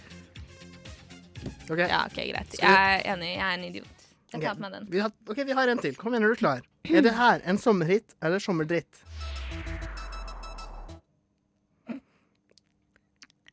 OK. 1.69 1.81
Ja, 1.81 2.05
OK, 2.05 2.17
greit. 2.17 2.57
Jeg 2.61 2.71
er 2.71 3.05
enig. 3.13 3.31
Jeg 3.35 3.45
er 3.45 3.57
en 3.59 3.67
idiot. 3.69 4.07
Jeg 4.33 4.41
tar 4.41 4.57
på 4.57 4.65
meg 4.65 4.73
den. 4.73 4.87
Vi 4.91 4.99
har, 4.99 5.11
ok, 5.29 5.43
vi 5.47 5.55
har 5.57 5.71
en 5.71 5.81
til. 5.83 5.95
Kom 5.99 6.15
igjen, 6.15 6.25
er 6.27 6.33
du 6.33 6.39
klar? 6.41 6.65
Er 6.89 7.05
det 7.05 7.13
her 7.17 7.41
en 7.49 7.57
sommerhit 7.61 8.15
eller 8.23 8.41
sommerdritt? 8.43 9.01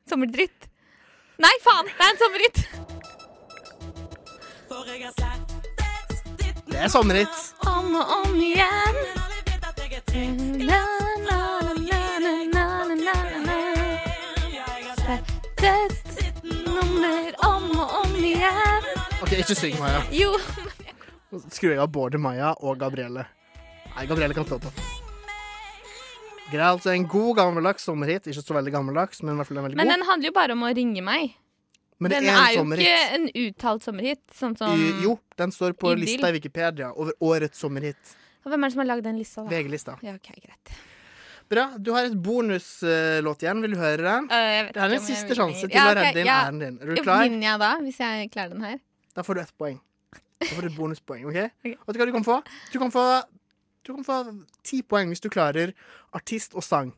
Sommerdritt. 0.09 0.69
Nei, 1.43 1.53
faen! 1.65 1.89
Det 1.89 2.05
er 2.05 2.11
en 2.13 2.21
sommerhit! 2.21 2.57
Det 6.73 6.81
er 6.81 6.89
sommerhit. 6.89 7.41
Om 7.69 7.95
og 8.01 8.15
om 8.19 8.37
igjen. 8.41 8.97
Og. 18.51 18.89
OK, 19.23 19.33
ikke 19.39 19.57
syng, 19.59 19.77
Maja. 19.81 20.03
Jo. 20.15 20.33
Nå 21.33 21.41
skrur 21.53 21.73
jeg 21.73 21.81
av 21.81 21.89
både 21.95 22.19
Maja 22.21 22.53
og 22.61 22.79
Gabrielle. 22.81 23.25
Nei, 23.95 24.07
Gabrielle 24.09 24.35
kan 24.37 24.47
stå 24.49 24.59
på. 24.65 24.73
Greit, 26.53 26.87
en 26.93 27.07
god 27.09 27.37
gammeldags 27.39 27.87
sommerhit. 27.89 28.27
Ikke 28.29 28.43
så 28.45 28.57
veldig 28.59 28.73
gammeldags, 28.75 29.23
men 29.25 29.35
i 29.35 29.41
hvert 29.41 29.49
fall 29.49 29.61
en 29.63 29.67
veldig 29.69 29.79
Men 29.81 29.89
god. 29.89 29.95
den 29.97 30.07
handler 30.11 30.29
jo 30.29 30.35
bare 30.37 30.57
om 30.57 30.67
å 30.69 30.73
ringe 30.77 31.05
meg. 31.07 31.37
Men 32.03 32.11
det 32.11 32.19
den 32.21 32.29
er 32.29 32.35
en 32.35 32.43
er 32.43 32.53
jo 32.57 32.63
sommerhit. 32.65 32.89
ikke 32.89 33.17
en 33.17 33.27
uttalt 33.47 33.85
sommerhit, 33.87 34.23
sånn 34.35 34.57
som 34.59 34.75
I, 34.75 34.89
jo, 35.05 35.15
den 35.39 35.53
står 35.55 35.77
på 35.79 35.93
Idyll. 35.95 36.03
lista 36.05 36.29
i 36.33 36.35
Wikipedia 36.37 36.91
over 36.93 37.15
årets 37.23 37.63
sommerhit. 37.63 38.17
Hvem 38.43 38.59
er 38.59 38.67
det 38.69 38.73
som 38.75 38.83
har 38.83 38.89
lagd 38.91 39.05
den 39.07 39.21
lista? 39.23 39.45
da? 39.47 39.53
VG-lista. 39.55 39.95
Ja, 40.03 40.17
ok, 40.19 40.33
greit. 40.43 40.73
Bra. 41.53 41.67
Du 41.77 41.91
har 41.93 42.07
et 42.09 42.15
bonuslåt 42.25 43.43
igjen. 43.45 43.59
Vil 43.65 43.75
du 43.75 43.79
høre 43.81 44.01
den? 44.01 44.29
Uh, 44.31 44.71
Det 44.73 44.81
er 44.81 44.95
en 44.97 45.03
siste 45.05 45.37
sjanse 45.37 45.67
til 45.69 45.77
Ja, 45.77 45.91
å 45.91 45.97
redde 45.99 46.23
inn 46.23 46.31
ja. 46.31 46.39
æren 46.47 46.61
din. 46.63 46.79
Er 46.81 46.95
du 46.95 47.03
klar? 47.05 47.27
Vinner 47.27 47.47
jeg 47.51 47.61
da, 47.61 47.71
hvis 47.85 47.99
jeg 48.01 48.31
klarer 48.33 48.55
den 48.55 48.65
her? 48.65 48.79
Da 49.13 49.25
får 49.27 49.37
du 49.37 49.41
ett 49.43 49.53
poeng. 49.61 49.77
Da 50.41 50.49
får 50.55 50.65
du 50.65 50.69
et 50.71 50.77
bonuspoeng. 50.79 51.27
ok? 51.29 51.37
Vet 51.69 51.77
du 51.93 52.01
hva 52.01 52.07
du 52.09 52.15
kan 52.17 52.25
få? 52.27 52.39
Du 52.73 52.79
kan 52.81 52.91
få 52.95 53.05
Du 53.85 53.93
kan 53.97 54.05
få 54.07 54.17
ti 54.65 54.81
poeng 54.87 55.09
hvis 55.11 55.21
du 55.21 55.29
klarer 55.29 55.73
artist 56.15 56.55
og 56.55 56.63
sang. 56.65 56.93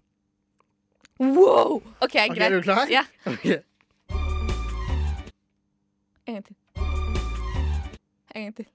Wow! 1.18 1.80
OK, 2.04 2.12
greit. 2.12 2.40
Er 2.42 2.50
du 2.58 2.62
klar? 2.62 2.86
Ja. 2.92 3.04
Okay. 3.34 3.58
En 6.26 6.34
gang 6.34 6.44
til. 6.46 6.56
En 8.34 8.42
gang 8.42 8.54
til. 8.56 8.66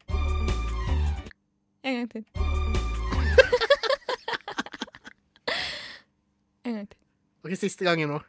En 1.83 1.95
gang 1.95 2.09
til. 2.11 2.48
En 6.69 6.79
gang 6.79 6.89
til. 6.91 6.99
Ok, 7.45 7.55
Siste 7.59 7.87
gangen 7.87 8.13
nå. 8.13 8.19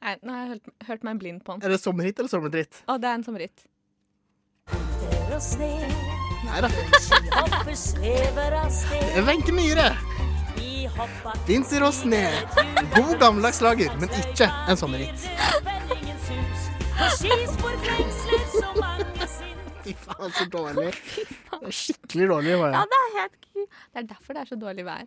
Nei, 0.00 0.14
nå 0.24 0.32
har 0.32 0.40
jeg 0.46 0.52
hørt, 0.54 0.70
hørt 0.88 1.02
meg 1.06 1.18
blind 1.20 1.42
på 1.44 1.54
den. 1.56 1.66
Er 1.66 1.74
det 1.74 1.80
sommerhit 1.82 2.18
eller 2.18 2.32
sommerdritt? 2.32 2.80
Å, 2.88 2.96
det 3.00 3.10
er 3.10 3.18
en 3.18 3.26
sommerhit. 3.26 3.66
Nei 6.50 6.60
da. 6.64 6.70
Det 8.00 9.16
er 9.16 9.26
Wenche 9.28 9.52
Myhre. 9.54 9.90
Vinter 11.46 11.84
og 11.86 11.94
sne. 11.94 12.24
God 12.96 13.14
gammeldags 13.20 13.60
lager, 13.64 13.92
men 14.00 14.10
ikke 14.20 14.48
en 14.68 14.80
sommerhit. 14.80 15.28
Fy 19.84 19.94
faen, 19.96 20.32
så 20.36 20.44
dårlig. 20.52 20.90
Det 20.90 21.60
er 21.60 21.76
skikkelig 21.76 22.28
dårlig. 22.34 22.58
Bare. 22.60 22.74
Ja, 22.74 22.84
det 22.90 23.00
er 23.04 23.16
helt 23.20 23.38
Det 23.54 24.02
er 24.02 24.10
derfor 24.12 24.36
det 24.36 24.42
er 24.44 24.50
så 24.52 24.58
dårlig 24.60 24.84
vær. 24.88 25.06